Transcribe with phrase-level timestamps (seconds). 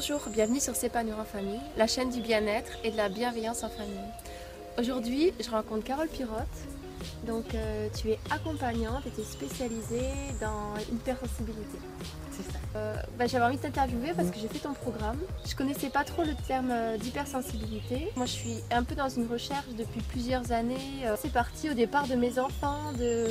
[0.00, 3.68] Bonjour, bienvenue sur S'épanouir en famille, la chaîne du bien-être et de la bienveillance en
[3.68, 4.00] famille.
[4.78, 6.46] Aujourd'hui, je rencontre Carole Pirotte.
[7.26, 10.08] Donc, euh, tu es accompagnante et tu es spécialisée
[10.40, 11.78] dans l'hypersensibilité.
[12.30, 12.58] C'est ça.
[12.76, 15.18] Euh, bah, J'avais envie de t'interviewer parce que j'ai fait ton programme.
[15.46, 18.10] Je connaissais pas trop le terme euh, d'hypersensibilité.
[18.16, 21.04] Moi, je suis un peu dans une recherche depuis plusieurs années.
[21.20, 23.26] C'est parti au départ de mes enfants, de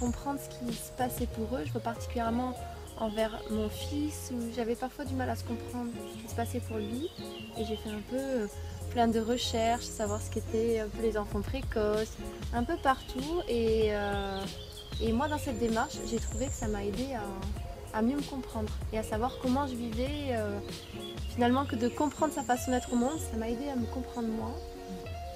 [0.00, 1.62] comprendre ce qui se passait pour eux.
[1.64, 2.54] Je vois particulièrement
[3.00, 6.60] envers mon fils où j'avais parfois du mal à se comprendre ce qui se passait
[6.60, 7.10] pour lui.
[7.58, 8.46] Et j'ai fait un peu euh,
[8.90, 12.14] plein de recherches, savoir ce qu'étaient les enfants précoces,
[12.54, 13.42] un peu partout.
[13.48, 14.40] Et, euh,
[15.00, 18.22] et moi, dans cette démarche, j'ai trouvé que ça m'a aidé à, à mieux me
[18.22, 20.30] comprendre et à savoir comment je vivais.
[20.30, 20.58] euh,
[21.30, 24.26] finalement, que de comprendre sa façon d'être au monde, ça m'a aidé à me comprendre
[24.26, 24.50] moi.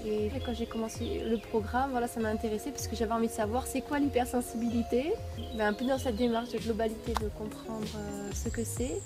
[0.05, 3.33] Et quand j'ai commencé le programme, voilà, ça m'a intéressée parce que j'avais envie de
[3.33, 5.13] savoir c'est quoi l'hypersensibilité?
[5.57, 9.01] Ben, un peu dans cette démarche de globalité, de comprendre euh, ce que c'est,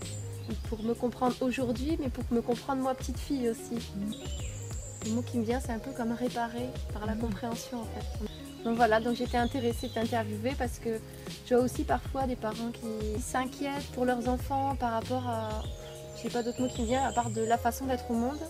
[0.69, 3.79] pour me comprendre aujourd'hui, mais pour me comprendre moi petite fille aussi.
[5.05, 8.65] Le mot qui me vient, c'est un peu comme réparer par la compréhension en fait.
[8.65, 10.99] Donc voilà, donc j'étais intéressée de t'interviewer parce que
[11.47, 15.63] je vois aussi parfois des parents qui s'inquiètent pour leurs enfants par rapport à,
[16.17, 18.15] je sais pas d'autres mots qui me viennent, à part de la façon d'être au
[18.15, 18.41] monde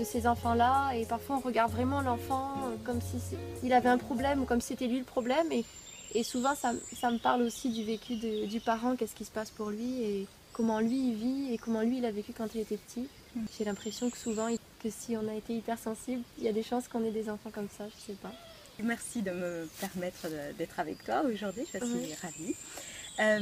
[0.00, 0.92] de ces enfants-là.
[0.96, 4.44] Et parfois on regarde vraiment l'enfant euh, comme si c'est- il avait un problème ou
[4.46, 5.50] comme si c'était lui le problème.
[5.52, 5.64] Et,
[6.14, 9.30] et souvent ça, ça me parle aussi du vécu de- du parent, qu'est-ce qui se
[9.30, 12.48] passe pour lui et comment lui il vit et comment lui il a vécu quand
[12.54, 13.08] il était petit.
[13.56, 14.48] J'ai l'impression que souvent
[14.82, 17.50] que si on a été hypersensible, il y a des chances qu'on ait des enfants
[17.52, 18.32] comme ça, je sais pas.
[18.82, 20.26] Merci de me permettre
[20.58, 22.14] d'être avec toi aujourd'hui, je suis Oui.
[22.22, 22.54] ravie.
[23.20, 23.40] Euh,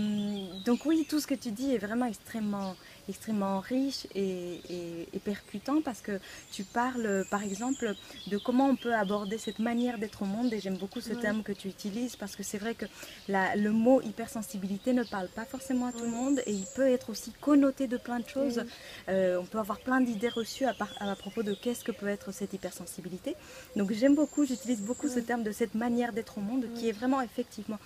[0.65, 2.75] donc oui, tout ce que tu dis est vraiment extrêmement,
[3.09, 6.19] extrêmement riche et, et- et percutant parce que
[6.51, 7.95] tu parles par exemple
[8.27, 11.21] de comment on peut aborder cette manière d'être au monde et j'aime beaucoup ce Oui.
[11.21, 12.87] terme que tu utilises parce que c'est vrai que
[13.29, 16.11] la- le mot hypersensibilité ne parle pas forcément à tout le Oui.
[16.23, 18.59] monde et il peut être aussi connoté de plein de choses.
[18.65, 18.71] Oui.
[19.11, 22.09] Euh, on peut avoir plein d'idées reçues à, par- à propos de qu'est-ce que peut
[22.09, 23.37] être cette hypersensibilité.
[23.77, 26.93] Donc j'aime beaucoup, j'utilise beaucoup ce terme de cette manière d'être au monde qui est
[26.93, 27.79] vraiment effectivement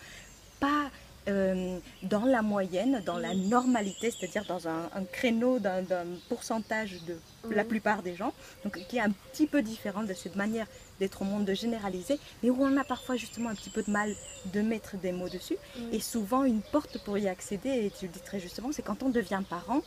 [0.58, 0.90] pas
[1.28, 3.34] euh, dans la moyenne, dans la Ouais.
[3.36, 5.84] normalité, c'est-à-dire dans un, un créneau d'un
[6.28, 7.16] pourcentage de
[7.50, 7.64] la Ouais.
[7.64, 8.32] plupart des gens,
[8.64, 10.66] donc qui est un petit peu différent de cette manière
[11.00, 13.90] d'être au monde, de généraliser, mais où on a parfois justement un petit peu de
[13.90, 14.14] mal
[14.52, 15.56] de mettre des mots dessus.
[15.76, 15.88] Oui.
[15.96, 19.02] Et souvent une porte pour y accéder, et tu le dis très justement, c'est quand
[19.02, 19.82] on devient parent,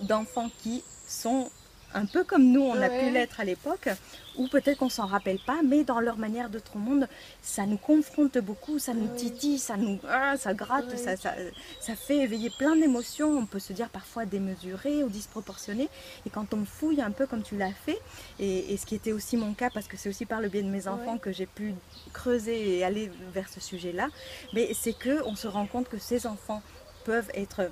[0.00, 1.50] d'enfants qui sont
[1.94, 2.98] un peu comme nous, on a Ouais.
[3.06, 3.88] pu l'être à l'époque,
[4.36, 7.08] ou peut-être qu'on s'en rappelle pas, mais dans leur manière d'être au monde,
[7.40, 10.96] ça nous confronte beaucoup, ça nous titille, ça nous, ah, ça gratte, Ouais.
[10.98, 11.32] ça, ça,
[11.80, 13.30] ça fait éveiller plein d'émotions.
[13.38, 15.88] On peut se dire parfois démesurées ou disproportionnées.
[16.26, 17.98] Et quand on fouille un peu comme tu l'as fait,
[18.38, 20.62] et, et ce qui était aussi mon cas, parce que c'est aussi par le biais
[20.62, 21.18] de mes enfants Ouais.
[21.20, 21.74] que j'ai pu
[22.12, 24.08] creuser et aller vers ce sujet-là,
[24.52, 26.62] mais c'est que on se rend compte que ces enfants
[27.04, 27.70] peuvent être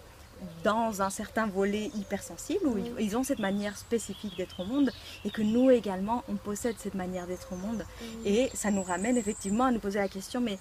[0.63, 4.91] dans un certain volet hypersensible où ils- ont cette manière spécifique d'être au monde
[5.25, 7.85] et que nous également on possède cette manière d'être au monde.
[8.25, 10.59] Et ça nous ramène effectivement à nous poser la question mais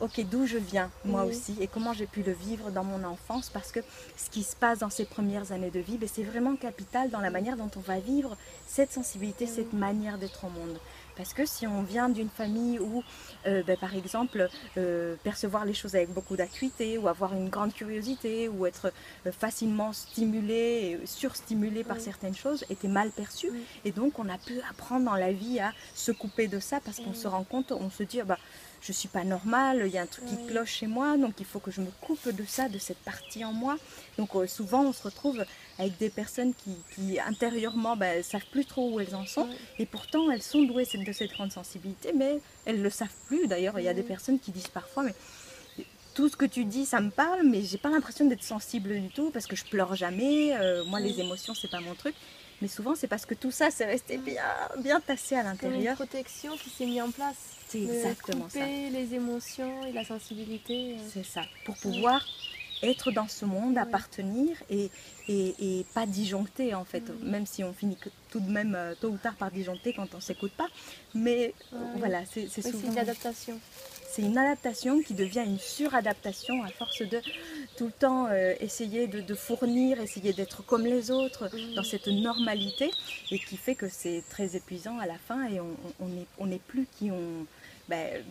[0.00, 3.48] ok d'où je viens moi aussi et comment j'ai pu le vivre dans mon enfance?
[3.50, 3.80] Parce que
[4.16, 7.20] ce qui se passe dans ces premières années de vie ben, c'est vraiment capital dans
[7.20, 8.36] la manière dont on va vivre
[8.66, 10.78] cette sensibilité cette manière d'être au monde
[11.16, 13.02] parce que si on vient d'une famille où,
[13.46, 17.72] euh, ben, par exemple, euh, percevoir les choses avec beaucoup d'acuité, ou avoir une grande
[17.72, 18.92] curiosité, ou être
[19.26, 22.02] euh, facilement stimulé, surstimulé par Oui.
[22.02, 23.50] certaines choses, était mal perçu.
[23.50, 23.64] Oui.
[23.84, 26.98] Et donc, on a pu apprendre dans la vie à se couper de ça, parce
[27.00, 28.38] qu'on se rend compte, on se dit, ah bah,
[28.86, 30.36] je suis pas normale, il y a un truc Oui.
[30.36, 32.98] qui cloche chez moi, donc il faut que je me coupe de ça, de cette
[32.98, 33.76] partie en moi.
[34.18, 35.42] Donc euh, souvent, on se retrouve
[35.78, 39.56] avec des personnes qui, qui intérieurement ne savent plus trop où elles en sont, Oui.
[39.78, 43.46] et pourtant elles sont douées de cette grande sensibilité, mais elles ne le savent plus.
[43.46, 45.14] D'ailleurs, il y a des personnes qui disent parfois, mais
[46.14, 49.08] tout ce que tu dis, ça me parle, mais j'ai pas l'impression d'être sensible du
[49.08, 52.14] tout, parce que je pleure jamais, euh, moi les émotions, c'est pas mon truc.
[52.62, 54.40] Mais souvent, c'est parce que tout ça, c'est resté bien,
[54.78, 55.94] bien tassé à Comme une l'intérieur.
[55.96, 57.34] protection qui s'est mise en place.
[57.86, 58.60] C'est exactement ça.
[58.60, 60.94] couper les émotions et la sensibilité.
[60.94, 61.02] euh.
[61.12, 61.42] C'est ça.
[61.64, 62.24] Pour pouvoir
[62.82, 63.80] être dans ce monde, Ouais.
[63.80, 64.90] appartenir et,
[65.28, 67.00] et, et pas disjoncter en fait.
[67.08, 67.30] Mhm.
[67.30, 67.96] Même si on finit
[68.30, 70.68] tout de même euh, tôt ou tard par disjoncter quand on s'écoute pas.
[71.14, 71.86] Mais euh, Ouais.
[71.98, 72.90] voilà, c'est Oui, c'est souvent.
[72.92, 73.58] une adaptation.
[74.10, 77.20] C'est une adaptation qui devient une suradaptation à force de
[77.76, 81.74] tout le temps euh, essayer de, de fournir, essayer d'être comme les autres Mhm.
[81.74, 82.90] dans cette normalité
[83.32, 85.64] et qui fait que c'est très épuisant à la fin et on
[86.00, 87.46] on- on n'est on n'est plus qui on.
[87.88, 88.24] Ben,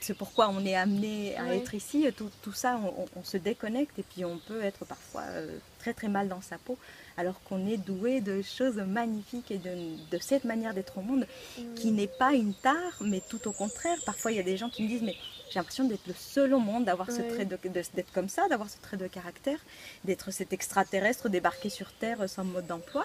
[0.00, 2.06] c'est pourquoi on est amené à être ici.
[2.16, 2.80] Tout, tout ça,
[3.16, 6.56] on, se déconnecte et puis on peut être parfois euh, très très mal dans sa
[6.56, 6.78] peau
[7.16, 9.70] alors qu'on est doué de choses magnifiques et de,
[10.10, 11.26] de cette manière d'être au monde
[11.74, 13.98] qui n'est pas une tare, mais tout au contraire.
[14.06, 15.16] Parfois, il y a des gens qui me disent, mais
[15.50, 18.78] j'ai l'impression d'être le seul au monde, d'avoir ce trait d'être comme ça, d'avoir ce
[18.78, 19.58] trait de caractère,
[20.04, 23.04] d'être cet extraterrestre débarqué sur Terre sans mode d'emploi.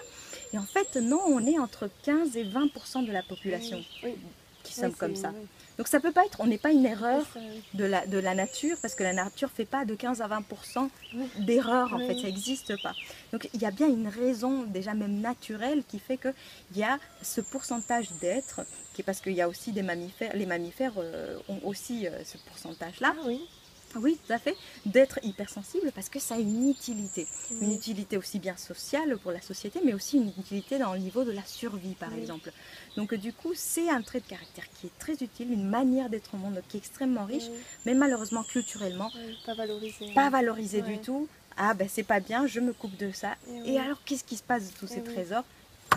[0.52, 4.14] Et en fait, non, on est entre 15 et 20% de la population Oui,
[4.64, 5.30] qui oui, sommes comme ça.
[5.34, 5.46] oui.
[5.78, 7.62] Donc ça peut pas être, on n'est pas une erreur ça, oui.
[7.74, 10.88] de la, de la nature, parce que la nature fait pas de 15 à 20%
[11.14, 11.26] Oui.
[11.38, 12.06] d'erreurs, en Oui.
[12.06, 12.94] fait, ça n'existe pas.
[13.32, 16.32] Donc il y a bien une raison, déjà même naturelle, qui fait qu'il
[16.76, 18.60] y a ce pourcentage d'êtres,
[18.94, 22.24] qui est parce qu'il y a aussi des mammifères, les mammifères euh, ont aussi euh,
[22.24, 23.28] ce pourcentage-là, Ah
[23.96, 24.18] oui.
[24.26, 24.56] tout à fait,
[24.86, 27.26] d'être hypersensibles, parce que ça a une utilité.
[27.60, 31.24] Une utilité aussi bien sociale pour la société, mais aussi une utilité dans le niveau
[31.24, 32.20] de la survie, par Oui.
[32.20, 32.52] exemple.
[32.96, 36.08] Donc euh, du coup, c'est un trait de caractère qui est très utile, une manière
[36.08, 39.10] d'être au monde qui est extrêmement riche, Oui, mais malheureusement culturellement
[39.46, 40.12] Pas valorisé.
[40.14, 41.28] pas valorisé du tout.
[41.56, 43.36] Ah ben c'est pas bien, je me coupe de ça.
[43.64, 45.14] Et Et alors qu'est-ce qui se passe de tous Et ces oui.
[45.14, 45.44] trésors?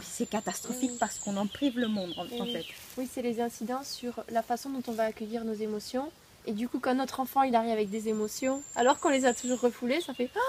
[0.04, 0.98] C'est catastrophique oui.
[1.00, 2.52] parce qu'on en prive le monde en, oui.
[2.54, 2.66] fait.
[2.98, 6.12] Oui, c'est les incidences sur la façon dont on va accueillir nos émotions.
[6.48, 9.34] Et du coup, quand notre enfant il arrive avec des émotions, alors qu'on les a
[9.34, 10.40] toujours refoulées, ça fait Ah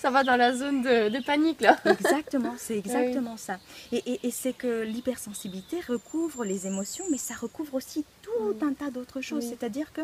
[0.00, 1.78] ça va dans la zone de, de panique là.
[1.84, 3.58] Exactement, c'est exactement ça.
[3.92, 8.56] Et, et- et c'est que l'hypersensibilité recouvre les émotions, mais ça recouvre aussi tout Oui.
[8.62, 9.44] un tas d'autres choses.
[9.44, 9.50] Oui.
[9.50, 10.00] C'est-à-dire que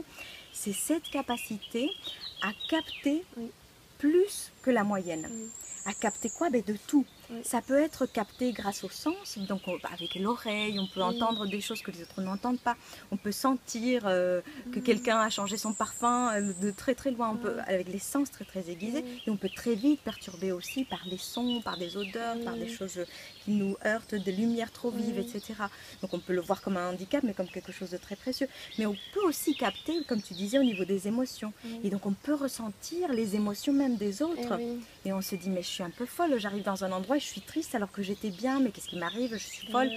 [0.53, 1.89] c'est cette capacité
[2.43, 3.25] à capter
[3.99, 5.29] plus que la moyenne.
[5.87, 6.51] À capter quoi?
[6.51, 7.05] Ben De tout.
[7.31, 7.41] Oui.
[7.45, 11.07] Ça peut être capté grâce au sens, donc on- avec l'oreille, on peut Oui.
[11.07, 12.77] entendre des choses que les autres n'entendent pas,
[13.11, 14.41] on peut sentir euh,
[14.73, 14.85] que Mhm.
[14.85, 17.63] quelqu'un a changé son parfum euh, de très très loin, on peut, Oui.
[17.67, 21.19] avec les sens très très aiguisés, et on peut très vite perturber aussi par les
[21.19, 23.01] sons, par des odeurs, par des choses
[23.45, 25.31] qui nous heurtent, des lumières trop vives, Oui.
[25.35, 25.55] etc.
[26.03, 28.49] Donc on peut le voir comme un handicap, mais comme quelque chose de très précieux.
[28.79, 31.53] Mais on peut aussi capter, comme tu disais, au niveau des émotions.
[31.85, 34.57] Et donc on peut ressentir les émotions même des Et autres.
[34.57, 34.81] oui.
[35.05, 37.27] Et on se dit, mais je suis un peu folle, j'arrive dans un endroit je
[37.27, 39.91] suis triste alors que j'étais bien, mais qu'est-ce qui m'arrive, je suis folle.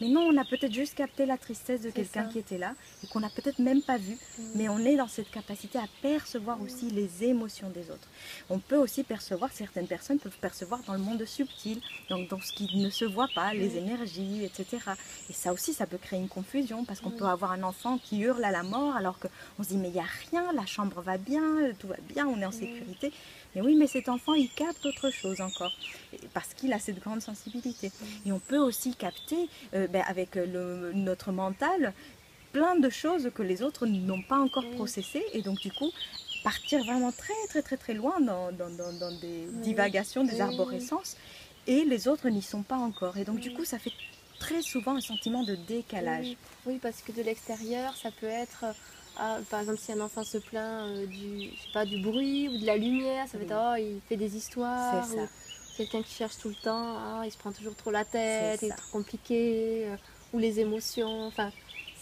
[0.00, 3.06] Mais non, on a peut-être juste capté la tristesse de quelqu'un qui était là et
[3.08, 4.16] qu'on n'a peut-être même pas vu,
[4.54, 8.08] mais on est dans cette capacité à percevoir aussi les émotions des autres.
[8.48, 12.52] On peut aussi percevoir, certaines personnes peuvent percevoir dans le monde subtil, donc dans ce
[12.52, 14.78] qui ne se voit pas, les énergies, etc.
[15.28, 18.20] Et ça aussi, ça peut créer une confusion parce qu'on peut avoir un enfant qui
[18.20, 21.00] hurle à la mort alors qu'on se dit, mais il n'y a rien, la chambre
[21.00, 21.42] va bien,
[21.78, 23.12] tout va bien, on est en sécurité.
[23.60, 25.72] Oui, mais cet enfant, il capte autre chose encore,
[26.34, 27.90] parce qu'il a cette grande sensibilité.
[28.26, 31.92] Et on peut aussi capter, euh, ben, avec euh, le- notre mental,
[32.52, 35.24] plein de choses que les autres n'ont pas encore processées.
[35.32, 35.90] Et donc, du coup,
[36.42, 41.16] partir vraiment très, très, très, très loin dans, dans- dans- dans des divagations, des arborescences.
[41.66, 43.18] Et les autres n'y sont pas encore.
[43.18, 43.92] Et donc, du coup, ça fait
[44.38, 46.24] très souvent un sentiment de décalage.
[46.26, 48.64] Oui, oui, parce que de l'extérieur, ça peut être,
[49.18, 52.48] ah, par exemple, si un enfant se plaint euh, du, je sais pas, du bruit
[52.48, 55.04] ou de la lumière, ça va être, oh, il fait des histoires.
[55.06, 55.22] C'est ça.
[55.76, 58.66] Quelqu'un qui cherche tout le temps, ah, il se prend toujours trop la tête, C'est
[58.66, 58.76] il est ça.
[58.76, 59.96] trop compliqué, euh,
[60.32, 61.50] ou les émotions, enfin,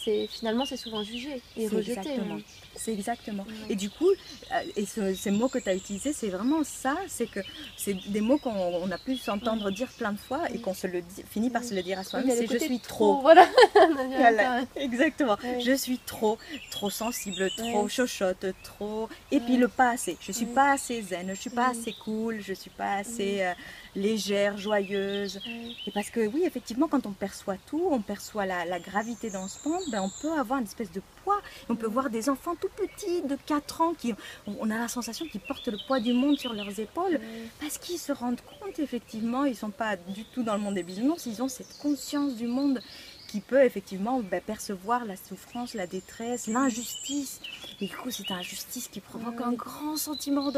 [0.06, 1.92] c'est finalement c'est souvent jugé et rejeté.
[1.98, 2.34] exactement.
[2.36, 2.42] même.
[2.76, 3.42] C'est exactement.
[3.44, 3.72] Ouais.
[3.72, 6.96] Et du coup, euh, et ce- ces mots que tu as utilisés, c'est vraiment ça,
[7.08, 7.40] c'est que
[7.76, 10.86] c'est des mots qu'on on a pu s'entendre dire plein de fois et qu'on se
[10.86, 13.20] le dit, finit par se le dire à soi-même, c'est je suis trop.
[13.22, 13.48] Voilà.
[14.76, 15.36] Exactement.
[15.42, 15.60] Ouais.
[15.60, 16.38] Je suis trop,
[16.70, 19.08] trop sensible, trop chochotte, trop.
[19.32, 20.16] Et puis le pas assez.
[20.20, 23.52] Je suis pas assez zen, je suis pas assez cool, je suis pas assez euh,
[23.96, 25.40] légère, joyeuse.
[25.86, 29.48] Et parce que oui, effectivement, quand on perçoit tout, on perçoit la, la gravité dans
[29.48, 31.40] ce monde, ben, on peut avoir une espèce de poids.
[31.68, 34.14] On peut voir des enfants tout petits de 4 ans qui,
[34.46, 37.18] on, a la sensation qu'ils portent le poids du monde sur leurs épaules.
[37.60, 40.74] Parce qu'ils se rendent compte, effectivement, ils ne sont pas du tout dans le monde
[40.74, 42.80] des bisounours, ils ont cette conscience du monde
[43.26, 47.40] qui peut effectivement ben, percevoir la souffrance, la détresse, l'injustice.
[47.80, 50.52] Et du coup, cette injustice qui provoque un grand sentiment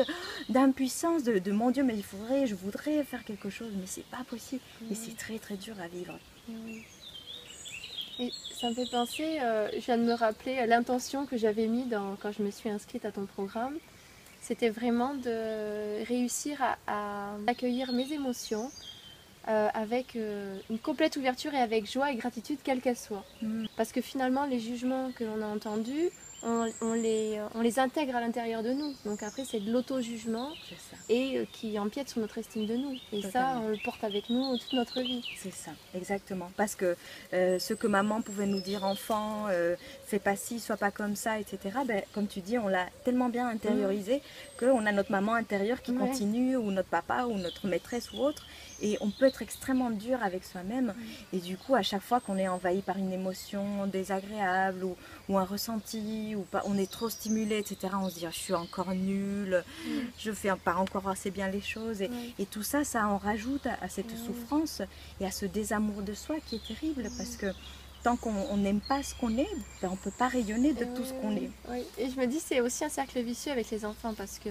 [0.49, 4.07] d'impuissance, de, de, mon Dieu, mais il faudrait, je voudrais faire quelque chose, mais c'est
[4.07, 4.63] pas possible.
[4.91, 6.19] Et c'est très très dur à vivre.
[8.21, 11.85] Et ça me fait penser, euh, je viens de me rappeler l'intention que j'avais mis
[11.85, 13.77] dans, quand je me suis inscrite à ton programme.
[14.41, 18.71] C'était vraiment de réussir à, à accueillir mes émotions
[19.49, 23.25] euh, avec euh, une complète ouverture et avec joie et gratitude, quelle qu'elle soit.
[23.43, 23.67] Mm.
[23.77, 26.11] Parce que finalement, les jugements que l'on a entendus,
[26.43, 28.95] on, on les, on les intègre à l'intérieur de nous.
[29.05, 30.51] Donc après, c'est de l'auto-jugement
[31.09, 32.95] et euh, qui empiète sur notre estime de nous.
[33.13, 35.25] Et ça, on le porte avec nous toute notre vie.
[35.37, 36.51] C'est ça, exactement.
[36.57, 36.97] Parce que
[37.33, 39.75] euh, ce que maman pouvait nous dire enfant, euh,
[40.07, 41.59] fais pas ci, sois pas comme ça, etc.
[41.87, 44.23] Ben, comme tu dis, on l'a tellement bien intériorisé
[44.59, 46.07] qu'on a notre maman intérieure qui Ouais.
[46.07, 48.47] continue, ou notre papa, ou notre maîtresse ou autre.
[48.81, 50.95] Et on peut être extrêmement dur avec soi-même.
[51.33, 54.97] Et du coup, à chaque fois qu'on est envahi par une émotion désagréable ou,
[55.29, 58.39] ou un ressenti, ou pas, on est trop stimulé, etc., on se dit, Ah, je
[58.39, 59.65] suis encore nulle,
[60.19, 62.03] je fais pas encore assez bien les choses.
[62.03, 64.83] Et, et tout ça, ça en rajoute à, à cette souffrance
[65.21, 67.47] et à ce désamour de soi qui est terrible parce que
[68.05, 69.49] tant qu'on n'aime pas ce qu'on est,
[69.83, 71.51] ben, on ne peut pas rayonner de tout ce qu'on est.
[71.69, 71.83] Oui.
[71.99, 74.51] Et je me dis, c'est aussi un cercle vicieux avec les enfants parce que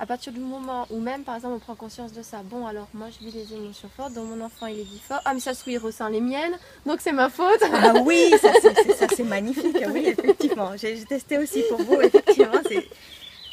[0.00, 2.88] à partir du moment où même par exemple on prend conscience de ça, bon alors
[2.94, 5.40] moi je vis des émotions fortes, donc mon enfant il est dit fort, ah mais
[5.40, 7.62] ça se trouve il ressent les miennes, donc c'est ma faute.
[7.72, 12.52] Ah oui, ça c'est magnifique, oui effectivement, j'ai testé aussi pour vous, effectivement.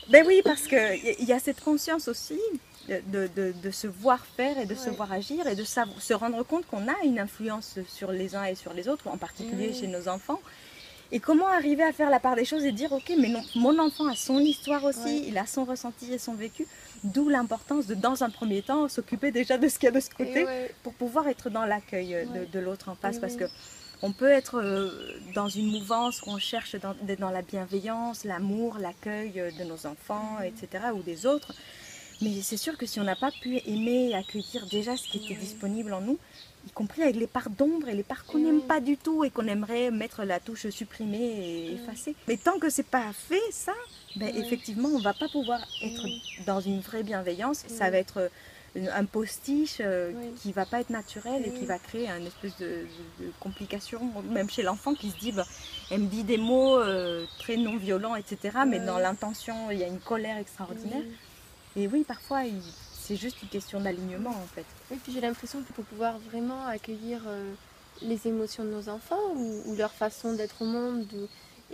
[0.10, 2.40] Ben oui, parce qu'il y a cette conscience aussi
[2.88, 6.68] de, de, se voir faire et de se voir agir et de se rendre compte
[6.68, 10.08] qu'on a une influence sur les uns et sur les autres, en particulier chez nos
[10.08, 10.40] enfants.
[11.12, 13.78] Et comment arriver à faire la part des choses et dire, ok, mais non, mon
[13.80, 16.68] enfant a son histoire aussi, il a son ressenti et son vécu,
[17.04, 20.00] d'où l'importance de, dans un premier temps, s'occuper déjà de ce qu'il y a de
[20.00, 20.46] ce côté
[20.84, 23.20] pour pouvoir être dans l'accueil euh, de, l'autre en face.
[23.20, 23.46] Parce que
[24.02, 24.92] on peut être euh,
[25.34, 29.86] dans une mouvance où on cherche d'être dans, la bienveillance, l'amour, l'accueil euh, de nos
[29.86, 31.54] enfants, etc., ou des autres.
[32.22, 35.18] Mais c'est sûr que si on n'a pas pu aimer et accueillir déjà ce qui
[35.18, 36.18] était disponible en nous,
[36.66, 39.30] y compris avec les parts d'ombre et les parts qu'on n'aime pas du tout et
[39.30, 42.16] qu'on aimerait mettre la touche supprimer et effacer.
[42.28, 43.74] Mais tant que c'est pas fait, ça,
[44.16, 46.06] ben, effectivement, on va pas pouvoir être
[46.46, 47.64] dans une vraie bienveillance.
[47.68, 48.30] Ça va être
[48.78, 52.58] euh, un postiche euh, qui va pas être naturel et qui va créer une espèce
[52.58, 52.86] de,
[53.40, 55.46] complication, même chez l'enfant qui se dit, ben,
[55.92, 58.60] elle me dit des mots euh, très non violents, etc.
[58.68, 61.04] Mais dans l'intention, il y a une colère extraordinaire.
[61.76, 62.42] Et oui, parfois,
[62.94, 64.66] c'est juste une question d'alignement en fait.
[64.92, 67.54] Et puis j'ai l'impression que pour pouvoir vraiment accueillir euh,
[68.02, 71.08] les émotions de nos enfants ou, leur façon d'être au monde,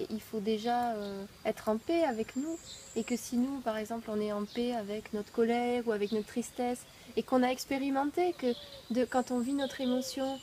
[0.10, 2.58] il faut déjà euh, être en paix avec nous.
[2.96, 6.12] Et que si nous, par exemple, on est en paix avec notre colère ou avec
[6.12, 6.86] notre tristesse,
[7.18, 10.40] et qu'on a expérimenté que quand on vit notre émotion,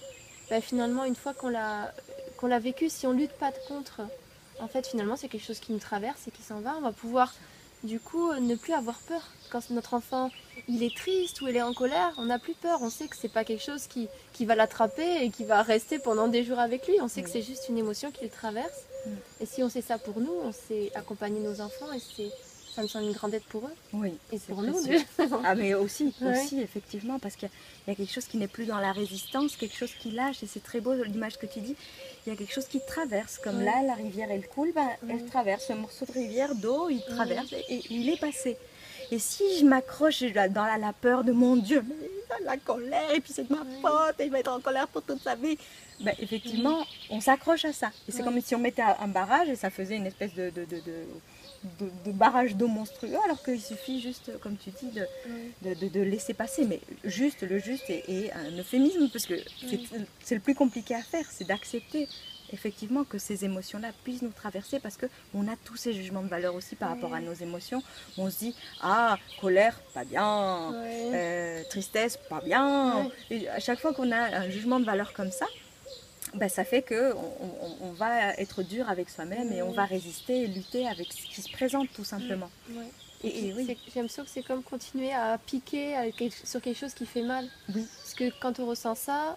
[0.51, 1.93] ben, finalement, une fois qu'on l'a
[2.37, 4.03] qu'on l'a vécu, si on lutte pas contre,
[4.61, 6.75] en fait, finalement, c'est quelque chose qui nous traverse et qui s'en va.
[6.79, 7.35] On va pouvoir
[7.85, 9.23] du coup, ne plus avoir peur.
[9.51, 10.31] Quand notre enfant
[10.69, 12.81] il est triste ou il est en colère, on n'a plus peur.
[12.83, 15.99] On sait que c'est pas quelque chose qui, qui va l'attraper et qui va rester
[15.99, 17.01] pendant des jours avec lui.
[17.01, 18.83] On sait que c'est juste une émotion qui le traverse.
[19.41, 22.31] Et si on sait ça pour nous, on sait accompagner nos enfants et c'est
[22.79, 23.75] ça me semble une grande aide pour eux.
[23.93, 24.13] Oui.
[24.33, 24.79] Et pour nous.
[25.45, 27.51] ah mais aussi, aussi effectivement, parce qu'il
[27.89, 30.47] y, a quelque chose qui n'est plus dans la résistance, quelque chose qui lâche, et
[30.47, 31.75] c'est très beau l'image que tu dis.
[32.25, 34.73] Il y a quelque chose qui traverse, comme là la rivière elle coule,
[35.09, 38.57] elle traverse, un morceau de rivière d'eau, il traverse et, il est passé.
[39.11, 43.33] Et si je m'accroche dans la, peur de mon Dieu, mais la colère, et puis
[43.35, 45.59] c'est de ma faute, et il va être en colère pour toute sa vie,
[45.99, 47.91] ben, effectivement, on s'accroche à ça.
[48.07, 50.65] Et c'est comme si on mettait un barrage et ça faisait une espèce de de,
[52.07, 54.91] barrage d'eau monstrueux, alors qu'il suffit juste, comme tu dis,
[55.63, 56.65] de, de, laisser passer.
[56.65, 59.35] Mais juste, le juste est, un euphémisme, parce que
[60.23, 62.09] c'est le plus compliqué à faire, c'est d'accepter
[62.53, 66.55] effectivement que ces émotions-là puissent nous traverser parce qu'on a tous ces jugements de valeur
[66.55, 67.83] aussi par rapport à nos émotions.
[68.17, 73.11] On se dit, ah, colère, pas bien, euh, tristesse, pas bien.
[73.31, 75.47] Et à chaque fois qu'on a un jugement de valeur comme ça,
[76.35, 77.15] bah, ça fait que
[77.81, 81.43] on, va être dur avec soi-même et on va résister et lutter avec ce qui
[81.43, 82.51] se présente tout simplement.
[83.25, 83.67] Et, oui.
[83.67, 86.13] J'ai l'impression que c'est comme continuer à piquer
[86.45, 87.47] sur quelque chose qui fait mal.
[87.67, 89.37] Parce que quand on ressent ça,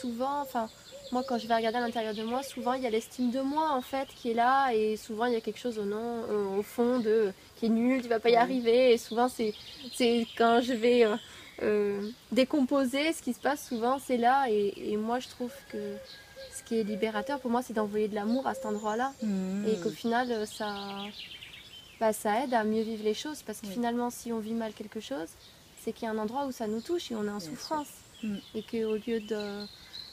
[0.00, 0.68] souvent, enfin,
[1.12, 3.40] moi quand je vais regarder à l'intérieur de moi, souvent il y a l'estime de
[3.40, 6.24] moi en fait qui est là et souvent il y a quelque chose au, nom,
[6.58, 8.92] au fond de qui est nul, tu vas pas y arriver.
[8.92, 9.54] Et souvent c'est
[10.36, 11.16] quand je vais euh,
[11.62, 14.46] euh, décomposer ce qui se passe, souvent c'est là.
[14.48, 15.96] et moi je trouve que
[16.70, 19.12] qui est libérateur pour moi, c'est d'envoyer de l'amour à cet endroit-là.
[19.22, 19.66] Mmh.
[19.66, 20.72] Et qu'au final, euh, ça,
[21.98, 23.42] bah, ça aide à mieux vivre les choses.
[23.42, 25.26] Parce que finalement, si on vit mal quelque chose,
[25.82, 27.88] c'est qu'il y a un endroit où ça nous touche et on est en souffrance.
[28.22, 28.36] Mmh.
[28.54, 29.66] Et qu'au lieu de,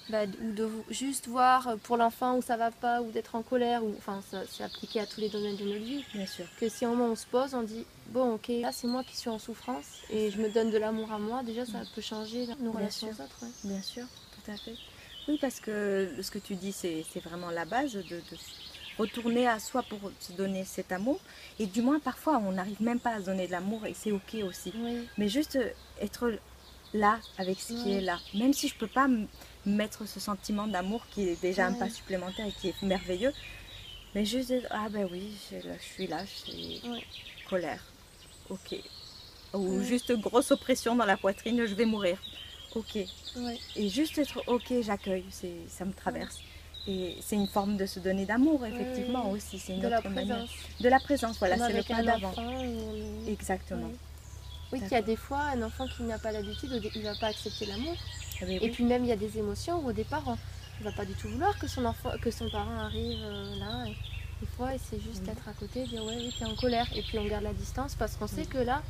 [0.09, 3.93] bah, de juste voir pour l'enfant où ça va pas, ou d'être en colère, ou
[3.95, 6.03] enfin, c'est appliqué à tous les domaines de notre vie.
[6.15, 6.45] Bien sûr.
[6.59, 9.15] Que si au moment on se pose, on dit bon, ok, là c'est moi qui
[9.15, 11.87] suis en souffrance et je me donne de l'amour à moi, déjà ça mmh.
[11.93, 13.43] peut changer nos relations aux autres.
[13.63, 14.73] Bien sûr, tout à fait.
[15.27, 18.21] Oui, parce que ce que tu dis, c'est vraiment la base de,
[18.97, 21.19] retourner à soi pour se donner cet amour.
[21.59, 24.11] Et du moins, parfois, on n'arrive même pas à se donner de l'amour et c'est
[24.11, 24.73] ok aussi.
[25.17, 25.59] Mais juste
[26.01, 26.31] être
[26.93, 28.17] là avec ce qui est là.
[28.33, 29.07] Même si je ne peux pas
[29.65, 33.33] mettre ce sentiment d'amour qui est déjà un pas supplémentaire et qui est merveilleux.
[34.15, 36.81] Mais juste dire, ah ben oui, je, suis là, je suis
[37.49, 37.83] colère.
[38.49, 38.75] Ok.
[39.53, 42.17] Ou juste grosse oppression dans la poitrine, je vais mourir
[42.75, 42.97] ok.
[43.75, 45.25] Et juste être ok, j'accueille,
[45.67, 46.39] ça me traverse.
[46.87, 49.59] Et c'est une forme de se donner d'amour, effectivement, aussi.
[49.59, 50.45] C'est une de autre manière.
[50.79, 52.33] De la présence, voilà, c'est le point d'avant.
[53.27, 53.91] Exactement.
[54.71, 57.15] Oui, qu'il y a des fois un enfant qui n'a pas l'habitude, il ne va
[57.15, 57.95] pas accepter l'amour.
[58.41, 60.23] Ah, et puis même, il y a des émotions où au départ,
[60.79, 63.59] il ne va pas du tout vouloir que son, enfant, que son parent arrive euh,
[63.59, 63.85] là.
[64.41, 66.87] des fois, c'est juste être à côté, dire ouais, oui, tu es en colère.
[66.95, 68.81] Et puis on garde la distance parce qu'on sait que là,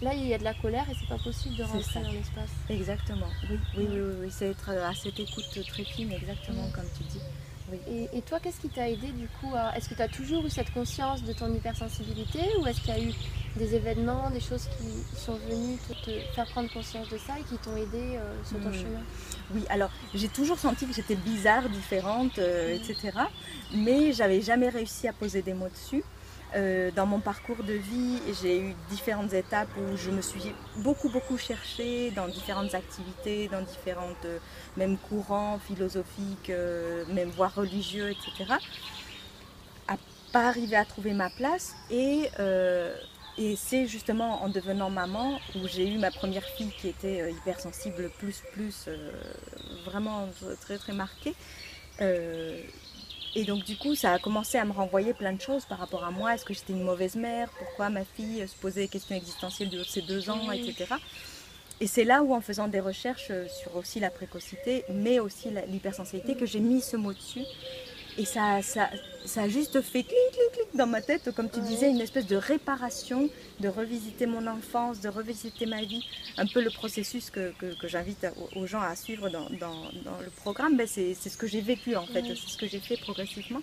[0.00, 2.50] Là, il y a de la colère et c'est pas possible de rentrer dans l'espace.
[2.70, 3.26] Exactement.
[3.50, 7.20] Oui, oui, oui, oui, c'est être à cette écoute très fine, exactement comme tu dis.
[7.90, 9.76] Et, et toi, qu'est-ce qui t'a aidé du coup à...
[9.76, 12.96] Est-ce que tu as toujours eu cette conscience de ton hypersensibilité ou est-ce qu'il y
[12.96, 13.12] a eu
[13.56, 17.42] des événements, des choses qui sont venues te, te faire prendre conscience de ça et
[17.42, 18.72] qui t'ont aidé euh, sur ton Hmm.
[18.72, 19.00] chemin?
[19.54, 22.80] Oui, alors j'ai toujours senti que j'étais bizarre, différente, euh, Mhm.
[22.90, 23.18] etc.
[23.74, 26.04] Mais j'avais jamais réussi à poser des mots dessus.
[26.56, 31.10] Euh, dans mon parcours de vie, j'ai eu différentes étapes où je me suis beaucoup,
[31.10, 34.38] beaucoup cherchée dans différentes activités, dans différents euh,
[34.76, 38.54] même courants philosophiques, euh, même voire religieux, etc.
[39.88, 39.96] À
[40.32, 42.94] pas arriver à trouver ma place et euh,
[43.36, 48.10] et c'est justement en devenant maman où j'ai eu ma première fille qui était hypersensible
[48.18, 48.88] plus plus
[49.84, 50.28] vraiment
[50.60, 51.34] très très marquée.
[53.36, 55.78] Euh, et donc du coup ça a commencé à me renvoyer plein de choses par
[55.78, 56.34] rapport à moi.
[56.34, 57.50] Est-ce que j'étais une mauvaise mère?
[57.58, 60.94] Pourquoi ma fille se posait des questions existentielles du haut de ses deux ans, etc.
[61.80, 65.48] Et c'est là où en faisant des recherches euh, sur aussi la précocité, mais aussi
[65.68, 67.44] l'hypersensibilité, que j'ai mis ce mot dessus.
[68.18, 68.90] Et ça, ça,
[69.24, 71.66] ça a juste fait clic, clic, clic dans ma tête, comme tu Ouais.
[71.68, 76.04] disais, une espèce de réparation, de revisiter mon enfance, de revisiter ma vie.
[76.36, 80.18] Un peu le processus que, que, que j'invite aux gens à suivre dans, dans, dans
[80.20, 82.34] le programme, ben c'est c'est ce que j'ai vécu en fait, Ouais.
[82.34, 83.62] c'est ce que j'ai fait progressivement.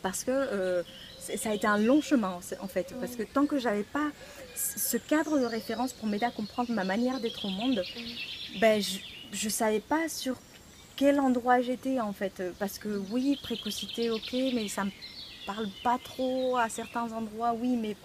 [0.00, 0.82] Parce que euh,
[1.18, 4.08] ça a été un long chemin en fait, parce que tant que j'avais pas
[4.56, 7.84] ce cadre de référence pour m'aider à comprendre ma manière d'être au monde,
[8.58, 8.82] ben,
[9.32, 10.36] je ne savais pas sur
[10.96, 12.42] quel endroit j'étais en fait.
[12.58, 14.90] Parce que oui, précocité, ok, mais ça me
[15.46, 17.96] parle pas trop à certains endroits, oui, mais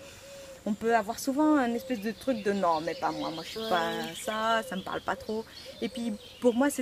[0.66, 3.50] on peut avoir souvent un espèce de truc de non, mais pas moi, moi je
[3.52, 3.70] suis Ouais.
[3.70, 5.46] pas ça, ça me parle pas trop.
[5.82, 6.82] Et puis pour moi, ce,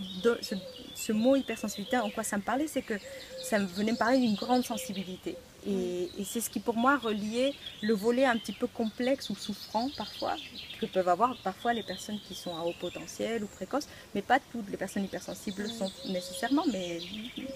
[0.96, 2.96] ce mot hypersensibilité, en quoi ça me parlait, c'est que
[3.44, 5.36] ça me venait me parler d'une grande sensibilité.
[5.68, 9.36] Et, et c'est ce qui pour moi reliait le volet un petit peu complexe ou
[9.36, 10.36] souffrant parfois,
[10.80, 14.40] que peuvent avoir parfois les personnes qui sont à haut potentiel ou précoces, mais pas
[14.52, 17.00] toutes les personnes hypersensibles sont nécessairement, mais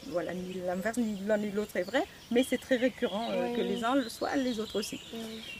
[0.07, 3.61] voilà, ni l'inverse, ni l'un ni l'autre est vrai, mais c'est très récurrent euh, que
[3.61, 4.99] les uns le soient, les autres aussi.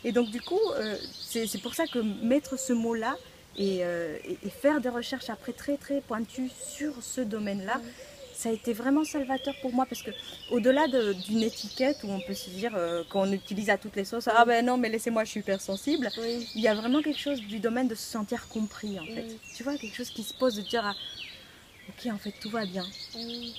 [0.04, 3.16] Et donc du coup, euh, c'est pour ça que mettre ce mot-là
[3.58, 7.80] et, euh, et- faire des recherches après très très pointues sur ce domaine-là.
[8.40, 10.12] Ça a été vraiment salvateur pour moi parce que
[10.50, 14.06] au-delà de- d'une étiquette où on peut se dire euh, qu'on utilise à toutes les
[14.06, 16.48] sauces, ah ben non mais laissez-moi je suis hypersensible, Oui.
[16.56, 19.26] il y a vraiment quelque chose du domaine de se sentir compris en fait.
[19.28, 19.40] Oui.
[19.56, 20.96] Tu vois, quelque chose qui se pose de dire ah,
[21.90, 22.86] ok en fait tout va bien.
[23.16, 23.54] Oui.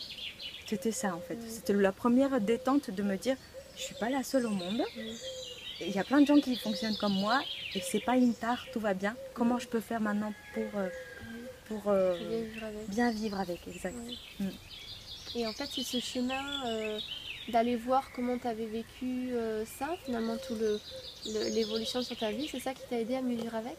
[0.66, 1.36] C'était ça en fait.
[1.48, 3.36] C'était la première détente de me dire
[3.76, 4.82] je suis pas la seule au monde.
[5.82, 7.40] Il y a plein de gens qui fonctionnent comme moi
[7.74, 9.14] et c'est pas une tare, tout va bien.
[9.34, 10.88] Comment je peux faire maintenant pour, euh,
[11.70, 12.88] pour euh, Faut bien vivre avec.
[12.90, 13.94] bien vivre avec exact.
[14.40, 14.46] Mm.
[15.36, 16.98] Et en fait, c'est ce chemin euh,
[17.48, 20.80] d'aller voir comment tu avais vécu euh, ça, finalement, tout le
[21.26, 23.76] le- l'évolution sur ta vie, c'est ça qui t'a aidé à mieux vivre avec?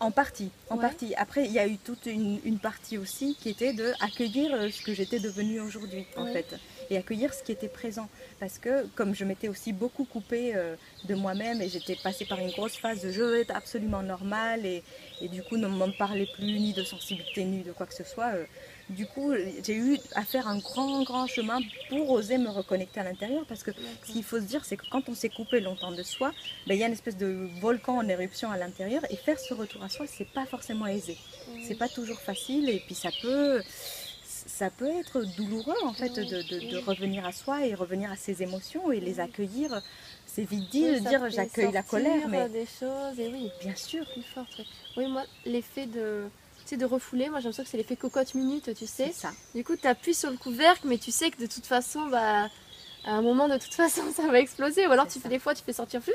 [0.00, 0.82] En partie, en Ouais.
[0.82, 1.12] partie.
[1.16, 4.80] Après, il y a eu toute une, une partie aussi qui était de accueillir ce
[4.80, 6.54] que j'étais devenue aujourd'hui, en fait,
[6.90, 8.08] et accueillir ce qui était présent.
[8.40, 12.38] Parce que comme je m'étais aussi beaucoup coupée euh, de moi-même et j'étais passée par
[12.38, 14.82] une grosse phase de je veux être absolument normale et,
[15.20, 18.04] et du coup ne m'en parlais plus ni de sensibilité ni de quoi que ce
[18.04, 18.32] soit.
[18.34, 18.44] euh,
[18.90, 21.58] du coup, j'ai eu à faire un grand, grand chemin
[21.90, 23.70] pour oser me reconnecter à l'intérieur parce que
[24.02, 26.32] ce qu'il faut se dire, c'est que quand on s'est coupé longtemps de soi,
[26.66, 29.52] ben, il y a une espèce de volcan en éruption à l'intérieur et faire ce
[29.52, 31.18] retour à soi, c'est pas forcément aisé.
[31.66, 33.62] C'est pas toujours facile et puis ça peut,
[34.48, 38.16] ça peut être douloureux en fait de, de- de revenir à soi et revenir à
[38.16, 39.80] ses émotions et les accueillir.
[40.26, 44.04] C'est vite dit de dire j'accueille la colère, mais des choses, et oui, bien sûr,
[44.12, 44.48] plus forte.
[44.58, 44.66] oui.
[44.96, 46.24] Oui, moi, l'effet de,
[46.64, 49.06] tu sais, de refouler, moi j'ai l'impression que c'est l'effet cocotte minute, tu sais.
[49.12, 49.30] c'est ça.
[49.54, 52.48] Du coup, tu appuies sur le couvercle, mais tu sais que de toute façon, bah,
[53.04, 54.86] à un moment, de toute façon, ça va exploser.
[54.86, 55.20] Ou alors, tu ça.
[55.20, 56.14] fais des fois, tu fais sortir plus,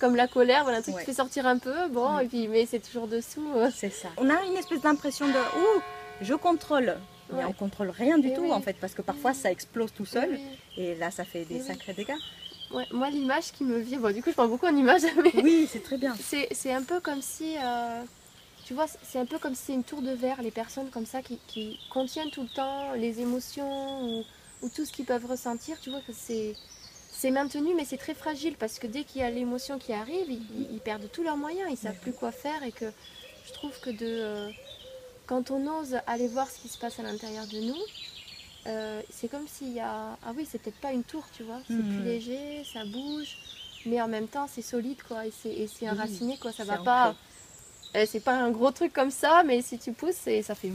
[0.00, 1.02] comme la colère, voilà, un truc Ouais.
[1.02, 3.46] qui fait sortir un peu, bon, et puis, mais c'est toujours dessous.
[3.56, 3.70] euh.
[3.74, 4.08] C'est ça.
[4.18, 5.80] On a une espèce d'impression de ouh,
[6.22, 6.96] je contrôle.
[7.32, 7.44] Mais Ouais.
[7.44, 8.52] on contrôle rien du Eh tout oui.
[8.52, 10.40] en fait parce que parfois ça explose tout seul Oui,
[10.76, 11.66] et là ça fait des Eh oui.
[11.66, 12.16] sacrés dégâts.
[12.70, 15.32] Ouais, moi, l'image qui me vient, bon, du coup, je parle beaucoup en images, mais
[15.42, 16.16] Oui, c'est très bien.
[16.20, 18.02] c'est c'est un peu comme si, euh,
[18.64, 21.06] tu vois, c'est un peu comme si c'est une tour de verre, les personnes comme
[21.06, 24.24] ça qui, qui contiennent tout le temps les émotions ou,
[24.62, 26.56] ou tout ce qu'ils peuvent ressentir, tu vois que c'est
[27.12, 30.26] c'est maintenu, mais c'est très fragile parce que dès qu'il y a l'émotion qui arrive,
[30.28, 32.86] ils, ils- perdent tous leurs moyens, ils savent plus quoi faire et que
[33.46, 34.50] je trouve que de euh,
[35.26, 37.76] quand on ose aller voir ce qui se passe à l'intérieur de nous,
[38.66, 41.60] euh, c'est comme s'il y a ah oui c'est peut-être pas une tour tu vois,
[41.66, 43.36] c'est plus léger, ça bouge,
[43.86, 47.18] mais en même temps c'est solide quoi et c'est enraciné quoi, ça va pas ancré.
[47.96, 50.72] euh, c'est pas un gros truc comme ça, mais si tu pousses, ça fait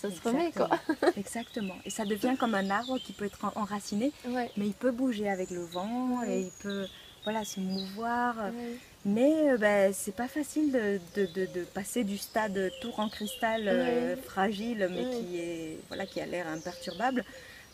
[0.00, 0.70] ça se remet quoi.
[1.16, 1.74] Exactement.
[1.84, 4.92] Et ça devient comme un arbre qui peut être en- enraciné, Ouais, mais il peut
[4.92, 6.86] bouger avec le vent et il peut
[7.24, 8.36] voilà se mouvoir.
[8.36, 13.00] ouais, Mais euh, ben, c'est pas facile de, de- de- de passer du stade tour
[13.00, 14.22] en cristal euh, Oui.
[14.22, 15.16] fragile, mais Oui.
[15.26, 17.24] qui est voilà qui a l'air imperturbable,